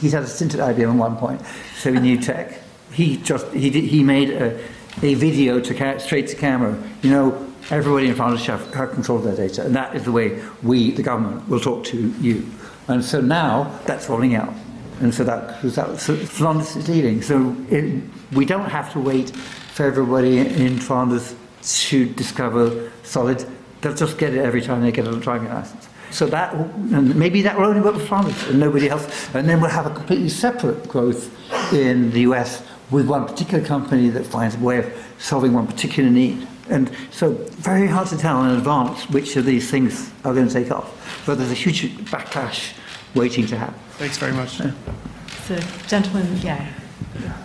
[0.01, 1.41] he's had a stint at IBM at one point,
[1.77, 2.61] so he knew tech.
[2.93, 4.61] He just he did, he made a,
[5.03, 6.77] a video to straight to camera.
[7.03, 10.43] You know, everybody in Flanders have control of their data, and that is the way
[10.63, 12.47] we, the government, will talk to you.
[12.89, 14.53] And so now that's rolling out.
[15.01, 17.23] And so that was that so Flanders is leading.
[17.23, 23.45] So it, we don't have to wait for everybody in Flanders to discover solid.
[23.81, 25.89] They'll just get it every time they get a driving license.
[26.11, 29.33] So that, and maybe that will only work for Flanders and nobody else.
[29.35, 31.31] And then we'll have a completely separate growth
[31.73, 36.11] in the US with one particular company that finds a way of solving one particular
[36.11, 36.47] need.
[36.69, 40.53] And so, very hard to tell in advance which of these things are going to
[40.53, 41.23] take off.
[41.27, 42.75] But there's a huge backlash
[43.15, 43.75] waiting to happen.
[43.99, 44.59] Thanks very much.
[44.59, 46.69] The gentleman, yeah,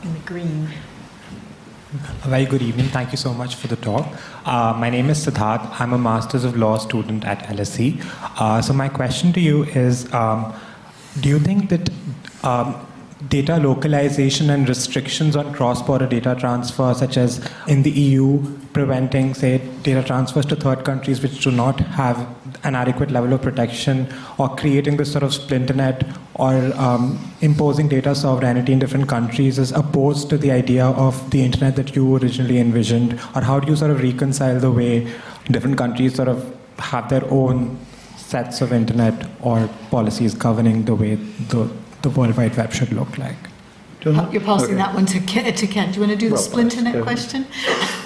[0.03, 0.70] in the green.
[2.24, 2.88] A very good evening.
[2.88, 4.05] Thank you so much for the talk.
[4.45, 5.80] Uh, my name is Siddharth.
[5.80, 8.03] I'm a Master's of Law student at LSE.
[8.39, 10.53] Uh, so, my question to you is um,
[11.22, 11.89] Do you think that
[12.43, 12.86] um,
[13.30, 18.43] data localization and restrictions on cross border data transfer, such as in the EU,
[18.74, 22.28] preventing, say, data transfers to third countries which do not have
[22.64, 27.88] an adequate level of protection, or creating this sort of splinter net, or um, imposing
[27.88, 32.16] data sovereignty in different countries is opposed to the idea of the internet that you
[32.18, 33.14] originally envisioned?
[33.36, 35.12] Or how do you sort of reconcile the way
[35.51, 37.78] different countries sort of have their own
[38.18, 41.70] sets of internet or policies governing the way the
[42.06, 43.36] the World Wide Web should look like.
[44.03, 44.76] You're passing okay.
[44.76, 45.91] that one to, Ken, to Ken.
[45.91, 47.47] Do you want to do the well, splinternet question?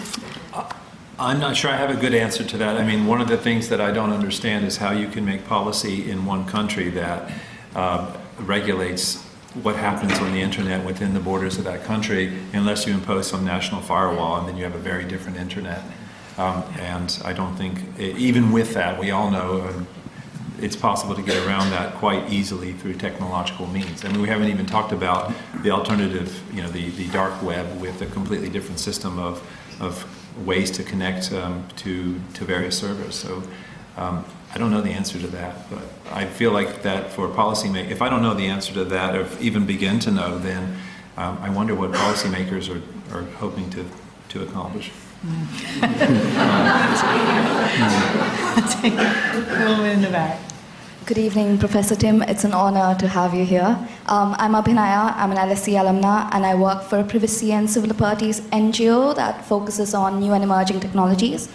[1.20, 2.78] I'm not sure I have a good answer to that.
[2.78, 5.45] I mean, one of the things that I don't understand is how you can make
[5.45, 7.34] policy in one country that
[7.76, 9.22] uh, regulates
[9.61, 13.43] what happens on the internet within the borders of that country unless you impose some
[13.43, 15.82] national firewall and then you have a very different internet.
[16.38, 19.88] Um, and I don't think, even with that, we all know, um,
[20.61, 24.05] it's possible to get around that quite easily through technological means.
[24.05, 27.82] I mean, we haven't even talked about the alternative, you know, the, the dark web
[27.82, 29.45] with a completely different system of,
[29.82, 30.05] of
[30.45, 33.15] ways to connect um, to, to various servers.
[33.15, 33.43] So
[33.97, 37.91] um, I don't know the answer to that, but I feel like that for policymakers,
[37.91, 40.77] if I don't know the answer to that or even begin to know, then
[41.17, 42.81] um, I wonder what policymakers are,
[43.15, 43.85] are hoping to,
[44.29, 44.91] to accomplish.
[45.25, 45.45] Mm.
[49.67, 50.49] woman in the back.
[51.06, 52.22] Good evening, Professor Tim.
[52.22, 53.78] It's an honor to have you here.
[54.06, 55.16] Um, I'm Abhinaya.
[55.16, 59.43] I'm an LSE alumna, and I work for a privacy and civil liberties NGO that
[59.45, 61.50] focuses on new and emerging technologies.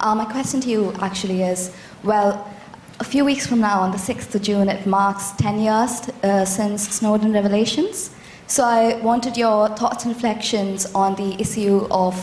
[0.00, 1.72] Uh, my question to you actually is
[2.02, 2.50] well,
[2.98, 6.44] a few weeks from now, on the 6th of June, it marks 10 years uh,
[6.44, 8.10] since Snowden revelations.
[8.48, 12.14] So I wanted your thoughts and reflections on the issue of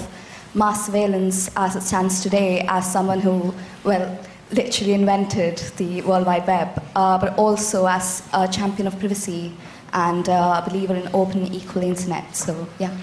[0.54, 3.54] mass surveillance as it stands today, as someone who,
[3.84, 4.20] well,
[4.54, 9.54] literally invented the World Wide Web, uh, but also as a champion of privacy
[9.94, 12.36] and uh, a believer in open, equal internet.
[12.36, 12.96] So, yeah.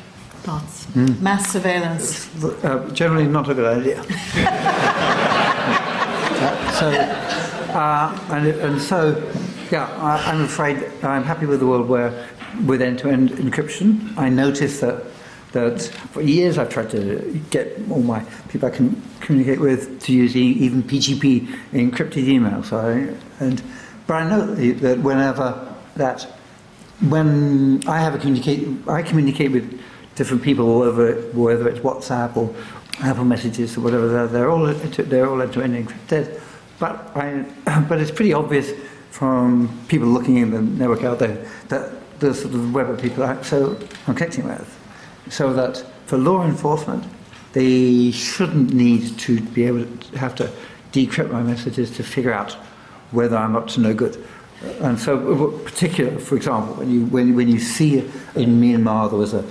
[0.42, 0.86] Thoughts?
[0.86, 1.20] Mm.
[1.20, 2.28] Mass surveillance.
[2.64, 4.03] Uh, generally, not a good idea.
[6.72, 6.90] so,
[7.74, 9.22] uh, and, and so,
[9.70, 12.26] yeah, I, I'm afraid I'm happy with the world where,
[12.64, 15.05] with end-to-end encryption, I notice that
[15.53, 15.82] that
[16.12, 20.36] for years I've tried to get all my people I can communicate with to use
[20.36, 22.62] even PGP encrypted email.
[22.62, 23.62] So I, and
[24.07, 26.22] but I know that whenever that
[27.09, 29.80] when I have a communicate, I communicate with
[30.16, 32.55] different people, all over whether it's WhatsApp or
[33.01, 34.09] Apple Messages or whatever.
[34.09, 36.40] They're, they're all they're all end-to-end encrypted.
[36.78, 37.46] But I
[37.88, 38.72] but it's pretty obvious
[39.11, 43.24] from people looking in the network out there that the sort of web of people
[43.24, 44.80] are, so I'm connecting with
[45.29, 47.05] so that for law enforcement,
[47.53, 50.51] they shouldn't need to be able to have to
[50.93, 52.53] decrypt my messages to figure out
[53.12, 54.25] whether I'm up to no good.
[54.81, 57.99] And so, particular, for example, when you when, when you see
[58.35, 59.43] in Myanmar there was a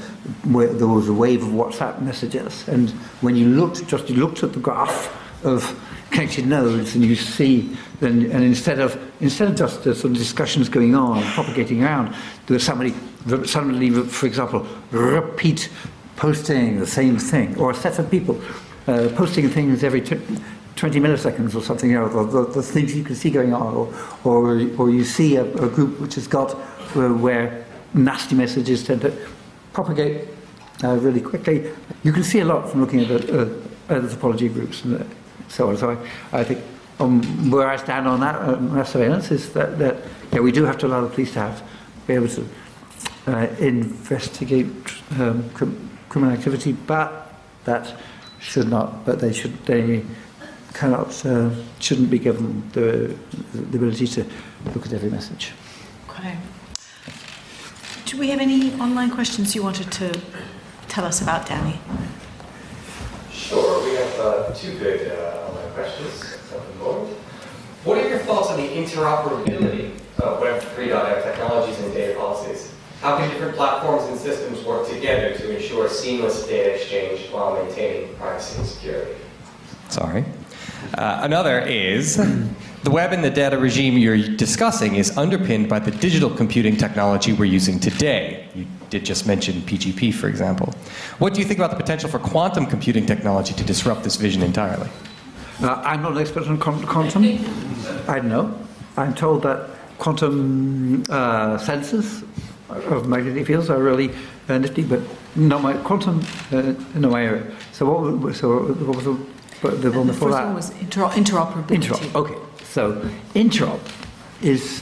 [0.43, 2.91] there was a wave of WhatsApp messages, and
[3.21, 5.11] when you looked just you looked at the graph
[5.43, 5.75] of
[6.11, 10.17] connected nodes, and you see then and instead of instead of just the sort of
[10.17, 12.13] discussions going on propagating around,
[12.45, 12.93] there was somebody
[13.45, 15.69] suddenly, for example, repeat
[16.15, 18.41] posting the same thing, or a set of people
[18.87, 20.01] uh, posting things every.
[20.01, 20.19] T-
[20.75, 23.93] 20 milliseconds or something, you know, the, the, things you can see going on, or,
[24.23, 26.55] or, or you see a, a group which has got
[26.95, 29.11] uh, where nasty messages tend to
[29.73, 30.29] propagate
[30.83, 31.69] uh, really quickly.
[32.03, 33.43] You can see a lot from looking at the,
[33.89, 35.05] uh, the topology groups and
[35.49, 35.75] so on.
[35.75, 35.91] So
[36.31, 36.63] I, I think
[36.99, 39.97] um, where I stand on that, uh, surveillance is that, that
[40.31, 41.61] yeah, we do have to allow the police to have
[42.07, 42.47] be able to
[43.29, 44.67] uh, investigate
[45.19, 45.49] um,
[46.09, 47.33] criminal activity, but
[47.65, 47.93] that
[48.39, 49.05] should not.
[49.05, 50.03] But they should they
[50.73, 51.49] cannot, uh,
[51.79, 53.15] shouldn't be given the,
[53.53, 54.25] the ability to
[54.73, 55.51] look at every message.
[56.09, 56.37] Okay.
[58.05, 60.19] Do we have any online questions you wanted to
[60.87, 61.79] tell us about, Danny?
[63.31, 67.15] Sure, we have uh, two good uh, online questions at the moment.
[67.83, 72.73] What are your thoughts on the interoperability of Web 3.0 technologies and data policies?
[73.01, 78.13] How can different platforms and systems work together to ensure seamless data exchange while maintaining
[78.15, 79.15] privacy and security?
[79.87, 80.25] Sorry.
[80.97, 82.17] Uh, another is
[82.83, 87.31] the web and the data regime you're discussing is underpinned by the digital computing technology
[87.31, 88.49] we're using today.
[88.53, 90.73] You did just mention PGP, for example.
[91.19, 94.43] What do you think about the potential for quantum computing technology to disrupt this vision
[94.43, 94.89] entirely?
[95.61, 97.23] Uh, I'm not an expert on quantum.
[98.09, 98.59] I don't know.
[98.97, 99.69] I'm told that
[99.99, 102.25] quantum uh, sensors
[102.69, 104.11] of magnetic fields are really
[104.47, 105.01] uh, nifty, but
[105.35, 107.45] not my quantum, uh, no my area.
[107.71, 109.17] So what, so what was the
[109.61, 111.81] but the one before that was inter- interoperability.
[111.81, 112.15] Interop.
[112.15, 112.93] Okay, so
[113.33, 113.79] interop
[114.41, 114.81] is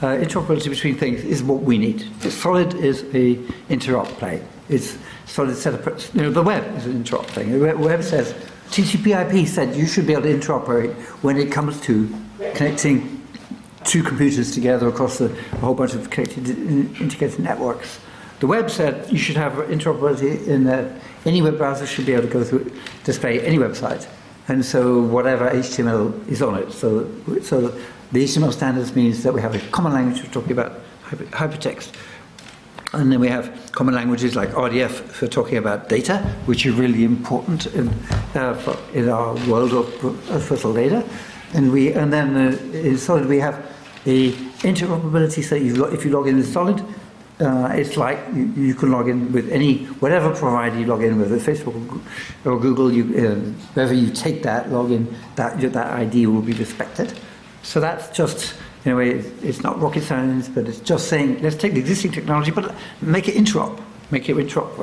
[0.00, 2.00] uh, interoperability between things is what we need.
[2.20, 3.36] The Solid is a
[3.68, 4.46] interop plane.
[4.68, 7.52] It's solid set of you know the web is an interop thing.
[7.52, 8.34] The web says
[8.70, 12.08] TCP/IP said you should be able to interoperate when it comes to
[12.54, 13.22] connecting
[13.84, 15.28] two computers together across a,
[15.60, 16.48] whole bunch of connected
[17.00, 18.00] integrated networks.
[18.40, 22.24] The web said you should have interoperability in that any web browser should be able
[22.24, 22.70] to go through,
[23.04, 24.06] display any website.
[24.48, 26.72] And so whatever HTML is on it.
[26.72, 27.10] So,
[27.42, 27.68] so
[28.12, 31.92] the HTML standards means that we have a common language for talking about hyper, hypertext.
[32.92, 37.04] And then we have common languages like RDF for talking about data, which is really
[37.04, 37.88] important in,
[38.34, 41.04] uh, for, in our world of, of personal data.
[41.54, 43.73] And, we, and then uh, in Solid we have
[44.04, 44.32] the
[44.62, 46.84] interoperability, so you, if you log in with Solid,
[47.40, 51.18] uh, it's like you, you, can log in with any whatever provider you log in
[51.18, 52.00] with, Facebook
[52.44, 52.92] or Google.
[52.92, 53.34] You, uh,
[53.74, 57.18] wherever you take that login, that that ID will be respected.
[57.62, 59.10] So that's just in a way,
[59.42, 63.28] it's not rocket science, but it's just saying let's take the existing technology, but make
[63.28, 63.80] it interop.
[64.10, 64.78] Make it interop.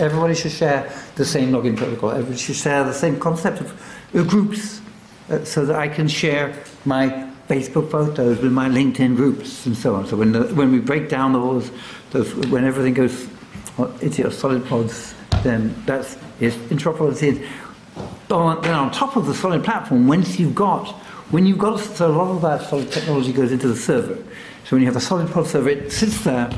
[0.00, 2.10] Everybody should share the same login protocol.
[2.10, 3.70] Everybody should share the same concept of
[4.14, 4.80] uh, groups,
[5.28, 6.54] uh, so that I can share
[6.84, 10.06] my Facebook photos with my LinkedIn groups and so on.
[10.06, 11.70] So when, the, when we break down those,
[12.10, 13.28] those, when everything goes
[14.00, 17.46] into your solid pods, then that's is oh, interoperability.
[18.28, 20.88] But then on top of the solid platform, once you've got,
[21.30, 24.16] when you've got, so a lot of that solid technology goes into the server.
[24.64, 26.50] So when you have a solid pod server, it sits there,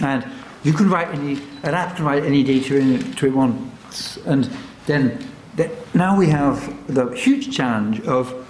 [0.00, 0.24] and
[0.64, 4.48] you can write any, an app can write any data into it once, and
[4.86, 5.26] then
[5.94, 8.41] now we have the huge challenge of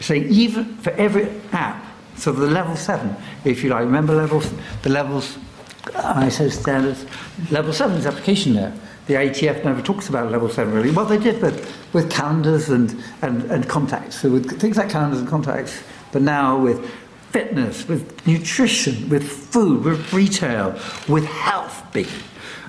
[0.00, 1.84] saying even for every app,
[2.16, 5.38] so the level seven, if you like, remember levels, the levels,
[5.94, 7.06] uh, ISO standards,
[7.50, 8.72] level seven is application there.
[9.06, 10.90] The IETF never talks about level seven really.
[10.90, 15.20] Well, they did with, with calendars and, and, and contacts, so with things like calendars
[15.20, 15.82] and contacts,
[16.12, 16.90] but now with
[17.30, 20.70] fitness, with nutrition, with food, with retail,
[21.08, 22.08] with health big.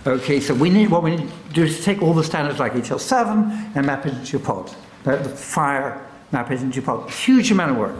[0.06, 2.74] Okay, so we need what we need to do is take all the standards like
[2.74, 4.74] HL7 and map it into your pod.
[5.04, 7.10] The FHIR it into pod.
[7.10, 7.96] Huge amount of work.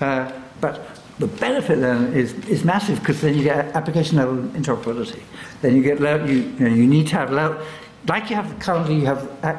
[0.00, 5.22] Uh, but the benefit then is, is massive because then you get application level interoperability.
[5.60, 7.64] Then you get you, you, know, you need to have level,
[8.08, 9.56] like you have currently, you have uh,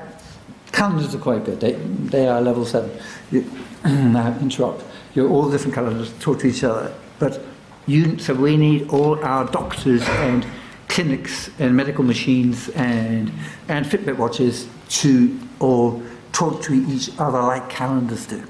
[0.71, 1.59] calendars are quite good.
[1.59, 2.91] They, they are level seven.
[3.31, 3.49] You
[3.85, 4.83] interrupt.
[5.13, 6.93] You're all different calendars talk to each other.
[7.19, 7.41] But
[7.87, 10.45] you, so we need all our doctors and
[10.89, 13.31] clinics and medical machines and,
[13.67, 16.03] and Fitbit watches to all
[16.35, 18.43] talk to each other like calendars do.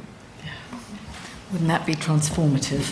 [1.52, 2.84] Wouldn't that be transformative?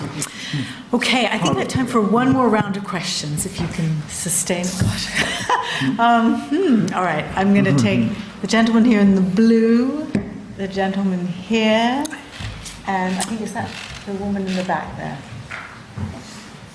[0.94, 4.02] Okay, I think we have time for one more round of questions, if you can
[4.08, 4.66] sustain.
[6.00, 10.08] um, hmm, all right, I'm going to take the gentleman here in the blue,
[10.58, 12.06] the gentleman here,
[12.86, 13.72] and I think is that
[14.06, 15.18] the woman in the back there.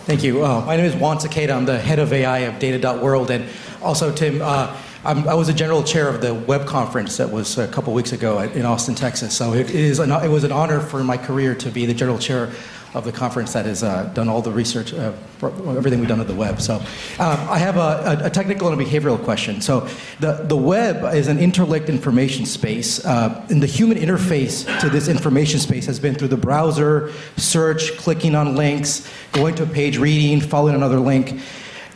[0.04, 0.44] Thank you.
[0.44, 1.50] Uh, my name is Juan Sequeda.
[1.50, 3.30] I'm the head of AI of Data.World.
[3.30, 3.48] And
[3.82, 7.68] also, Tim, uh, i was a general chair of the web conference that was a
[7.68, 9.36] couple weeks ago in Austin, Texas.
[9.36, 12.18] So it, is an, it was an honor for my career to be the general
[12.18, 12.50] chair
[12.94, 16.26] of the conference that has uh, done all the research, uh, everything we've done on
[16.26, 16.60] the web.
[16.60, 16.84] So um,
[17.18, 19.60] I have a, a, technical and a behavioral question.
[19.60, 19.88] So
[20.20, 25.06] the, the web is an interlinked information space, uh, and the human interface to this
[25.06, 29.98] information space has been through the browser, search, clicking on links, going to a page,
[29.98, 31.40] reading, following another link.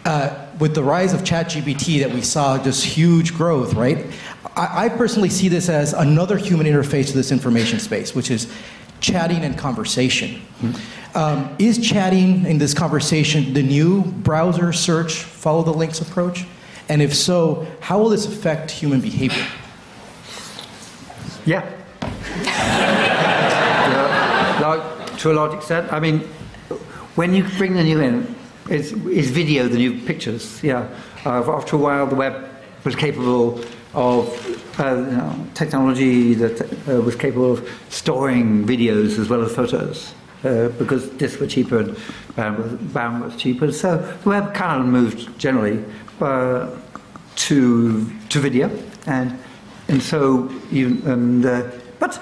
[0.04, 4.06] Uh, with the rise of ChatGPT that we saw just huge growth, right?
[4.54, 8.46] I, I personally see this as another human interface to this information space, which is
[9.00, 10.40] chatting and conversation.
[11.16, 16.46] Um, is chatting in this conversation the new browser search, follow the links approach?
[16.88, 19.44] And if so, how will this affect human behavior?
[21.44, 21.68] Yeah.
[24.60, 25.08] yeah.
[25.18, 25.92] To a large extent.
[25.92, 26.20] I mean,
[27.16, 28.36] when you bring the new in,
[28.72, 30.62] is, is video the new pictures?
[30.62, 30.88] Yeah.
[31.24, 32.48] Uh, after a while, the web
[32.84, 33.60] was capable
[33.94, 34.28] of
[34.80, 40.14] uh, you know, technology that uh, was capable of storing videos as well as photos.
[40.44, 41.96] Uh, because discs were cheaper and
[42.34, 43.70] bandwidth, bandwidth cheaper.
[43.70, 45.84] So the web kind of moved generally
[46.20, 46.68] uh,
[47.36, 48.68] to to video,
[49.06, 49.38] and
[49.86, 51.70] and so you and uh,
[52.00, 52.20] but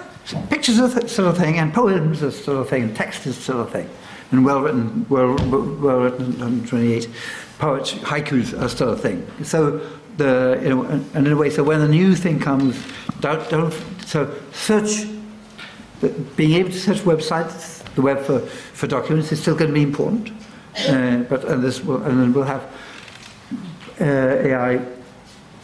[0.51, 3.39] pictures are the sort of thing, and poems are sort of thing, and text is
[3.39, 3.89] sort of thing,
[4.31, 7.09] and well written, well well written, 128
[7.59, 9.27] poets, haikus are still a thing.
[9.43, 9.81] So
[10.17, 12.83] the, you know, and in a way, so when a new thing comes,
[13.21, 13.73] don't, don't,
[14.07, 15.07] so search,
[16.37, 19.83] being able to search websites, the web for, for documents is still going to be
[19.83, 20.31] important.
[20.89, 22.63] Uh, but and this will, and then we'll have
[24.01, 24.81] uh, AI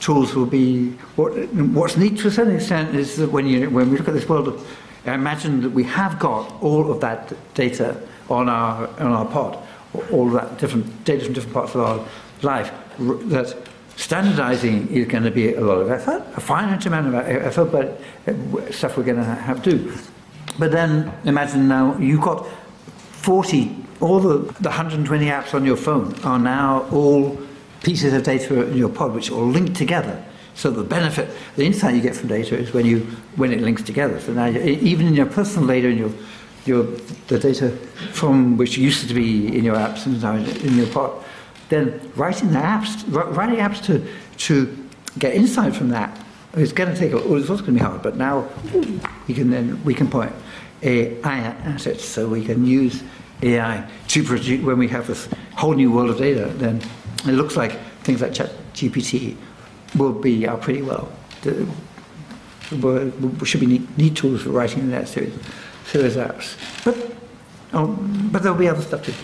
[0.00, 3.90] tools will be what, what's neat to a certain extent is that when you when
[3.90, 7.96] we look at this world of, imagine that we have got all of that data
[8.28, 9.58] on our on our pod
[10.10, 12.06] all that different data from different parts of our
[12.42, 13.56] life that
[13.96, 18.00] Standardizing is going to be a lot of effort, a finite amount of effort, but
[18.28, 19.92] uh, stuff we're going to have to do.
[20.58, 22.46] But then imagine now you've got
[23.12, 27.38] 40, all the, the 120 apps on your phone are now all
[27.82, 30.22] pieces of data in your pod which are all linked together.
[30.54, 33.00] So the benefit, the insight you get from data is when you
[33.36, 34.20] when it links together.
[34.20, 36.12] So now even in your personal data, in your
[36.66, 36.84] your
[37.28, 37.70] the data
[38.12, 41.24] from which used to be in your apps and now in your pod
[41.68, 44.06] then writing the apps, writing apps to,
[44.38, 44.88] to
[45.18, 46.16] get insight from that
[46.54, 48.48] is going to take, well, it's also going to be hard, but now
[49.26, 50.32] we can then, we can point
[50.82, 53.02] AI at it, so we can use
[53.42, 56.80] AI to produce, when we have this whole new world of data, then
[57.26, 59.36] it looks like things like ChatGPT
[59.96, 61.10] will be out pretty well.
[61.42, 61.66] The,
[63.44, 65.34] should be neat, neat, tools for writing in that series,
[65.86, 66.56] series of apps.
[66.84, 66.96] But,
[67.72, 67.86] oh,
[68.32, 69.14] but there'll be other stuff too.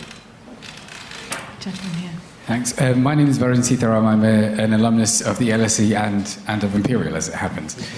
[1.61, 2.11] Gentlemen here.
[2.47, 2.81] Thanks.
[2.81, 4.05] Uh, my name is Varun Sitaram.
[4.05, 7.77] I'm a, an alumnus of the LSE and, and of Imperial, as it happens.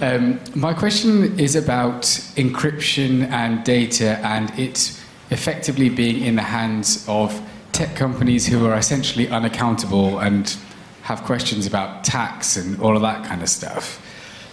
[0.00, 2.02] Um, my question is about
[2.36, 5.00] encryption and data and it
[5.30, 7.40] effectively being in the hands of
[7.72, 10.56] tech companies who are essentially unaccountable and
[11.02, 14.00] have questions about tax and all of that kind of stuff.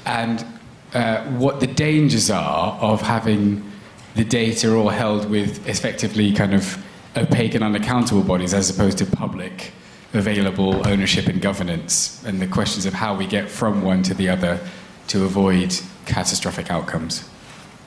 [0.06, 0.46] And
[0.94, 3.64] uh, what the dangers are of having
[4.16, 6.84] the data all held with effectively kind of
[7.16, 9.72] opaque and unaccountable bodies as opposed to public,
[10.14, 14.30] available ownership and governance, and the questions of how we get from one to the
[14.30, 14.60] other
[15.08, 17.28] to avoid catastrophic outcomes?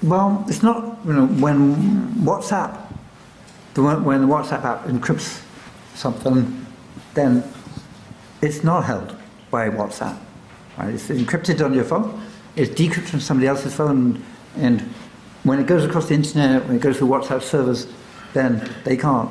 [0.03, 1.77] Well, it's not, you know, when
[2.17, 2.79] WhatsApp,
[3.75, 5.43] the, when the WhatsApp app encrypts
[5.95, 6.67] something,
[7.15, 7.45] then
[8.43, 9.17] it's not held
[9.51, 10.19] by WhatsApp.
[10.77, 10.95] Right?
[10.95, 12.21] It's encrypted on your phone,
[12.57, 14.23] it's decrypted from somebody else's phone,
[14.57, 14.81] and
[15.43, 17.87] when it goes across the internet, when it goes through WhatsApp servers,
[18.33, 19.31] then they can't.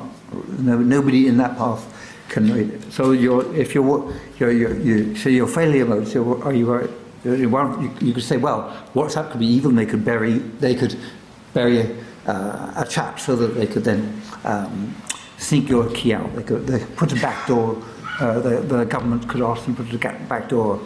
[0.60, 1.90] No, nobody in that path
[2.28, 2.92] can read it.
[2.92, 6.90] So you're, if you're, you're, you're, you so your failure mode, so are you?
[7.24, 10.98] You, could say, well, WhatsApp could be evil, and they could bury, they could
[11.54, 11.96] bury a,
[12.26, 14.94] uh, a chat so that they could then um,
[15.38, 16.34] sneak your key out.
[16.36, 17.82] They could they put a back door.
[18.20, 20.80] Uh, the, the government could ask them to put a back door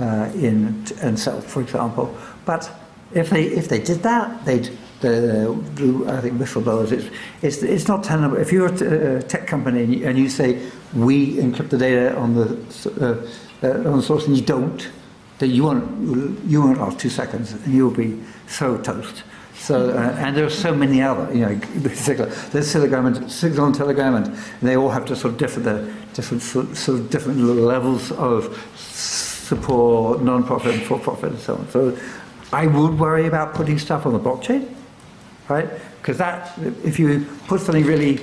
[0.00, 2.16] uh, in and sell, for example.
[2.44, 2.70] But
[3.12, 4.70] if they if they did that, they'd
[5.00, 6.92] the, the I think whistleblowers.
[6.92, 7.08] It's,
[7.42, 8.36] it's, it's not tenable.
[8.36, 12.34] If you're a tech company and you, and you say we encrypt the data on
[12.34, 12.46] the
[13.00, 14.88] uh, uh, on the source and you don't,
[15.38, 19.22] then you won't you won't last two seconds and you'll be so toast.
[19.54, 23.74] So uh, and there are so many other you know there's Telegram and Signal and
[23.74, 28.12] Telegram and they all have to sort of differ the different sort of different levels
[28.12, 28.56] of
[29.50, 31.68] support, non-profit and for-profit and so on.
[31.76, 31.80] So
[32.62, 34.62] I would worry about putting stuff on the blockchain
[35.50, 35.68] right?
[36.00, 38.18] Because that, if you put something really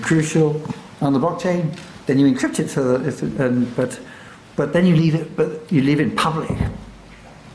[0.00, 0.62] crucial
[1.02, 1.76] on the blockchain,
[2.06, 4.00] then you encrypt it so that and, but,
[4.56, 6.56] but then you leave it, but you leave it in public,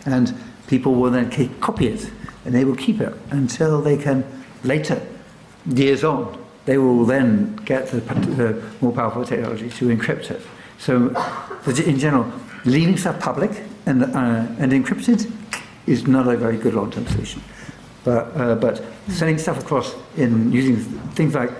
[0.05, 0.35] and
[0.67, 2.11] people will then copy it,
[2.45, 4.23] and they will keep it until they can
[4.63, 5.01] later,
[5.65, 10.41] years on, they will then get the, the more powerful technology to encrypt it.
[10.77, 11.09] So,
[11.85, 12.31] in general,
[12.65, 15.31] leaving stuff public and, uh, and encrypted
[15.85, 17.41] is not a very good long-term solution.
[18.03, 20.77] But, uh, but sending stuff across in using
[21.11, 21.51] things like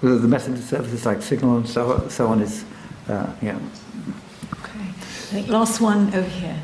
[0.00, 2.64] the, the messenger services like Signal and so, so on is,
[3.08, 3.58] uh, yeah.
[5.32, 5.46] Okay.
[5.46, 6.58] Last one over here.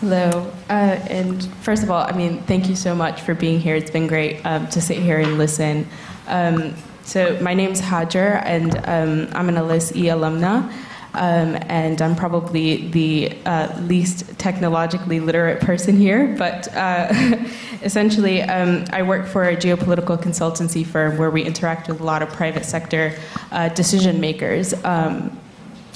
[0.00, 0.50] Hello.
[0.68, 3.74] Uh, and first of all, I mean, thank you so much for being here.
[3.74, 5.86] It's been great um, to sit here and listen.
[6.26, 10.72] Um, so my name's Hajar, and um, I'm an LSE alumna.
[11.14, 17.08] Um, and I'm probably the uh, least technologically literate person here, but uh,
[17.82, 22.22] essentially, um, I work for a geopolitical consultancy firm where we interact with a lot
[22.22, 23.12] of private sector
[23.50, 24.72] uh, decision makers.
[24.84, 25.36] Um,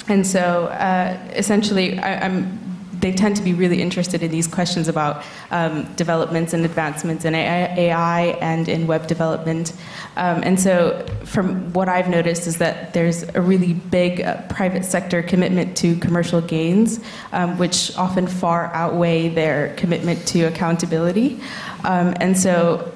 [0.07, 2.64] and so, uh, essentially, I, I'm
[3.05, 7.35] they tend to be really interested in these questions about um, developments and advancements in
[7.35, 9.73] AI and in web development.
[10.15, 14.83] Um, and so, from what I've noticed, is that there's a really big uh, private
[14.83, 16.99] sector commitment to commercial gains,
[17.31, 21.39] um, which often far outweigh their commitment to accountability.
[21.83, 22.91] Um, and so,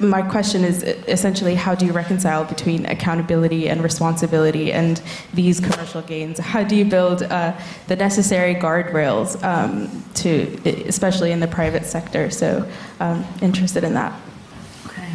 [0.00, 5.00] my question is essentially how do you reconcile between accountability and responsibility and
[5.34, 6.38] these commercial gains?
[6.38, 7.52] How do you build uh,
[7.86, 12.30] the necessary guardrails um, to, especially in the private sector?
[12.30, 14.18] So, um, interested in that.
[14.86, 15.12] Okay,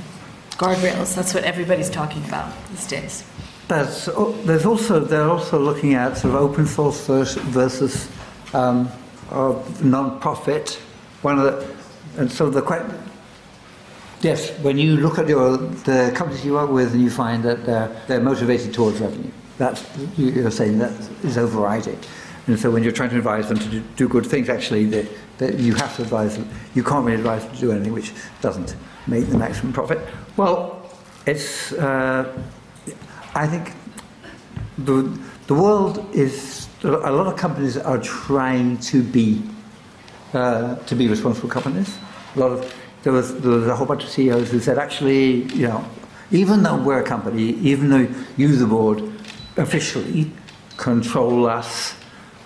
[0.51, 1.15] guardrails.
[1.15, 3.23] That's what everybody's talking about these days.
[3.67, 4.07] There's,
[4.45, 8.07] there's also they're also looking at sort of open source versus
[8.53, 8.89] um,
[9.81, 10.79] non-profit.
[11.23, 11.75] One of the
[12.17, 12.61] and so the
[14.25, 17.63] Yes, when you look at your, the companies you work with and you find that
[17.63, 19.85] they're, they're motivated towards revenue, that's,
[20.17, 21.99] you're saying that is overriding.
[22.47, 25.07] And so when you're trying to advise them to do, do good things, actually, that,
[25.37, 28.13] that you have to advise them, you can't really advise them to do anything which
[28.41, 29.99] doesn't make the maximum profit.
[30.37, 30.89] Well,
[31.27, 32.35] it's, uh,
[33.35, 33.73] I think
[34.79, 35.03] the,
[35.45, 39.43] the world is, a lot of companies are trying to be,
[40.33, 41.95] uh, to be responsible companies.
[42.35, 42.75] A lot of
[43.05, 45.85] there was, there was a whole bunch of CEOs who said, actually, you know,
[46.31, 48.99] even though we're a company, even though you, the board,
[49.57, 50.31] officially
[50.77, 51.93] control us,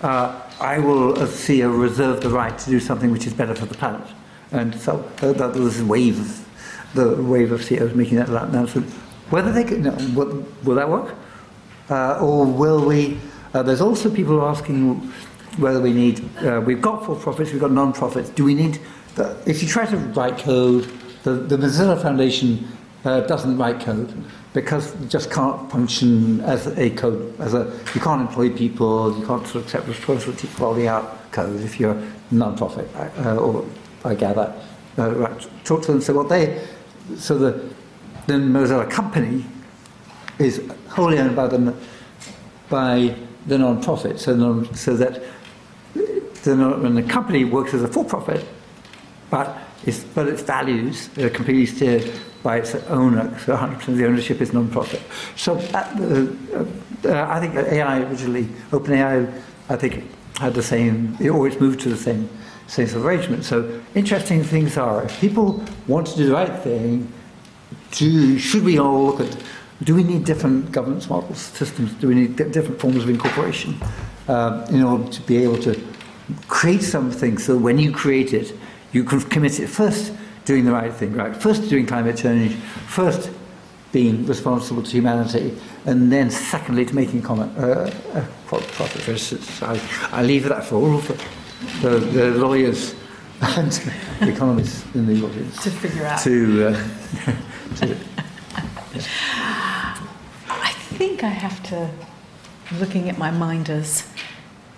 [0.02, 3.64] uh, I will, as CEO, reserve the right to do something which is better for
[3.64, 4.06] the planet.
[4.52, 8.86] And so uh, there was this wave of, the wave of CEOs making that announcement.
[9.30, 11.14] Whether they could, no, will, will that work?
[11.88, 13.18] Uh, or will we,
[13.54, 14.96] uh, there's also people asking
[15.56, 18.78] whether we need, uh, we've got for-profits, we've got non-profits, do we need
[19.46, 20.90] if you try to write code,
[21.22, 22.66] the, the Mozilla Foundation
[23.04, 24.12] uh, doesn't write code
[24.52, 29.24] because it just can't function as a code, as a, you can't employ people, you
[29.26, 33.64] can't sort of accept responsibility for the out code if you're a non-profit, uh, or
[34.04, 34.52] I gather.
[34.98, 36.66] Uh, right, talk to them, so what they,
[37.16, 37.72] so the,
[38.26, 39.44] the Mozilla company
[40.38, 41.74] is wholly owned by the,
[42.68, 43.14] by
[43.46, 45.22] the non-profit, so, non, so that
[45.94, 48.44] the, when the company works as a for-profit,
[49.30, 49.56] but
[49.86, 52.12] its, but its values are completely steered
[52.42, 55.00] by its owner, so 100% of the ownership is non-profit.
[55.36, 56.26] So uh,
[57.04, 60.04] uh, I think AI originally, OpenAI, I think
[60.38, 62.28] had the same, it always moved to the same,
[62.66, 63.44] same of arrangement.
[63.44, 67.12] So interesting things are, if people want to do the right thing,
[67.92, 69.36] do, should we all look at,
[69.82, 73.80] do we need different governance models, systems, do we need different forms of incorporation
[74.28, 75.78] uh, in order to be able to
[76.48, 78.54] create something so when you create it,
[78.92, 80.12] you can commit it first
[80.44, 81.36] doing the right thing, right?
[81.36, 83.30] First doing climate change, first
[83.92, 89.02] being responsible to humanity, and then secondly to making comment, uh, uh, profit.
[89.02, 89.80] For instance, I,
[90.12, 92.94] I leave that for all of the, the, the lawyers
[93.40, 93.72] and
[94.20, 96.20] the economists in the audience to figure out.
[96.20, 96.72] To, uh,
[97.76, 97.96] to
[100.48, 101.90] I think I have to.
[102.78, 104.06] Looking at my minders,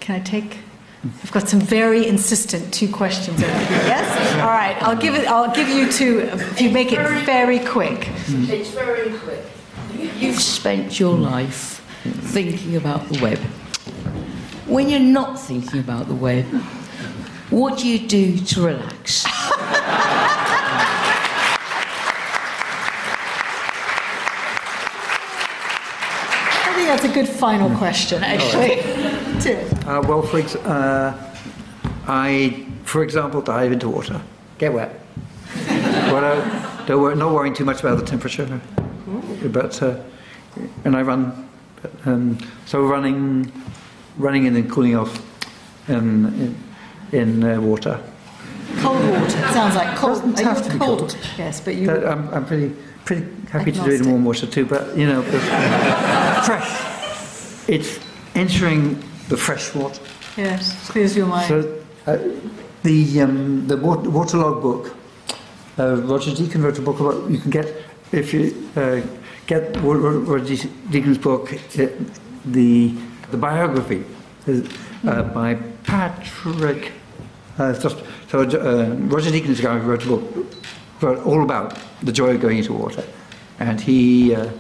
[0.01, 0.61] can I take?
[1.05, 3.69] I've got some very insistent two questions over here.
[3.87, 4.41] Yes?
[4.41, 8.09] All right, I'll give it I'll give you two if you make it very quick.
[8.29, 9.45] It's very quick.
[10.19, 13.39] You've spent your life thinking about the web.
[14.69, 16.45] When you're not thinking about the web,
[17.51, 19.25] what do you do to relax?
[26.65, 29.12] I think that's a good final question, actually.
[29.87, 31.35] Uh, well, for ex- uh,
[32.07, 34.21] I, for example, dive into water,
[34.59, 35.01] get wet.
[35.69, 38.61] I, don't worry, not worrying too much about the temperature.
[39.45, 40.01] But uh,
[40.85, 41.49] and I run,
[42.05, 43.53] um, so running,
[44.17, 45.21] running and then cooling off
[45.89, 46.57] um,
[47.13, 48.01] in, in uh, water.
[48.79, 49.25] Cold water.
[49.25, 50.23] It sounds like cold.
[50.23, 50.99] Doesn't you have to be cold?
[50.99, 51.19] cold.
[51.39, 51.87] Yes, but you.
[51.87, 54.65] But I'm, I'm pretty pretty happy to do it in warm water too.
[54.65, 55.23] But you know,
[56.45, 57.69] fresh.
[57.69, 58.01] It's
[58.35, 59.03] entering
[59.33, 60.03] the fresh water.
[60.37, 61.49] yes, clears your mind.
[61.49, 61.57] So
[62.07, 62.19] uh,
[62.83, 64.85] the um, the water, waterlog book.
[65.79, 67.67] Uh, Roger Deakin wrote a book about you can get
[68.13, 68.43] if you
[68.77, 69.01] uh,
[69.47, 71.87] get Ro- Ro- Roger Deakin's book, uh,
[72.45, 72.95] the
[73.31, 74.05] the biography
[74.47, 74.69] is,
[75.07, 75.55] uh, by
[75.85, 76.93] Patrick.
[77.59, 77.97] Uh, just,
[78.29, 80.25] so uh, Roger Deakin's guy who wrote a book
[81.01, 83.05] wrote all about the joy of going into water,
[83.61, 84.51] and he uh,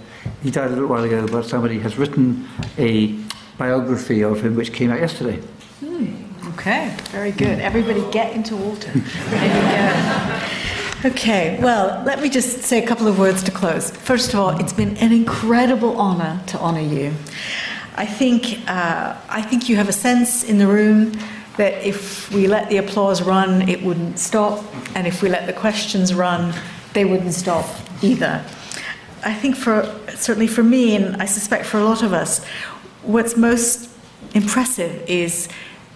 [0.43, 1.27] he died a little while ago.
[1.27, 3.15] But somebody has written a
[3.63, 5.39] biography of him, which came out yesterday.
[6.55, 7.61] Okay, very good.
[7.61, 8.91] Everybody get into water.
[8.93, 9.63] There you
[11.03, 11.09] go.
[11.11, 13.91] Okay, well, let me just say a couple of words to close.
[13.91, 17.13] First of all, it's been an incredible honor to honor you.
[17.95, 21.13] I think, uh, I think you have a sense in the room
[21.57, 24.65] that if we let the applause run, it wouldn't stop,
[24.97, 26.53] and if we let the questions run,
[26.95, 27.67] they wouldn't stop
[28.03, 28.45] either.
[29.25, 29.77] I think for
[30.15, 32.45] certainly for me, and I suspect for a lot of us,
[33.03, 33.91] what's most
[34.35, 35.49] impressive is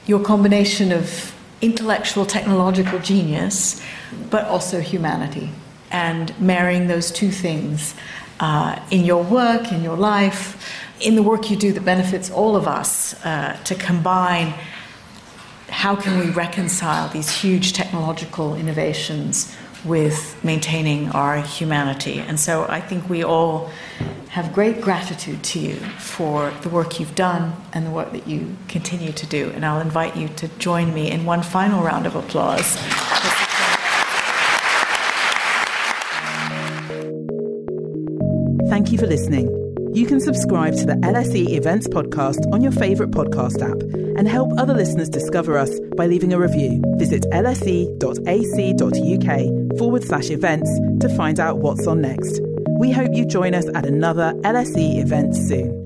[0.06, 3.82] your combination of intellectual, technological genius,
[4.30, 5.50] but also humanity,
[5.90, 7.94] and marrying those two things
[8.40, 10.62] uh, in your work, in your life,
[11.00, 14.52] in the work you do that benefits all of us, uh, to combine
[15.68, 22.18] how can we reconcile these huge technological innovations with maintaining our humanity.
[22.18, 23.70] And so I think we all
[24.36, 28.54] have great gratitude to you for the work you've done and the work that you
[28.68, 29.48] continue to do.
[29.52, 32.76] And I'll invite you to join me in one final round of applause.
[38.68, 39.48] Thank you for listening.
[39.94, 43.80] You can subscribe to the LSE Events Podcast on your favourite podcast app
[44.18, 46.82] and help other listeners discover us by leaving a review.
[46.98, 48.18] Visit lse.ac.uk
[49.78, 52.38] forward slash events to find out what's on next.
[52.78, 55.85] We hope you join us at another LSE event soon.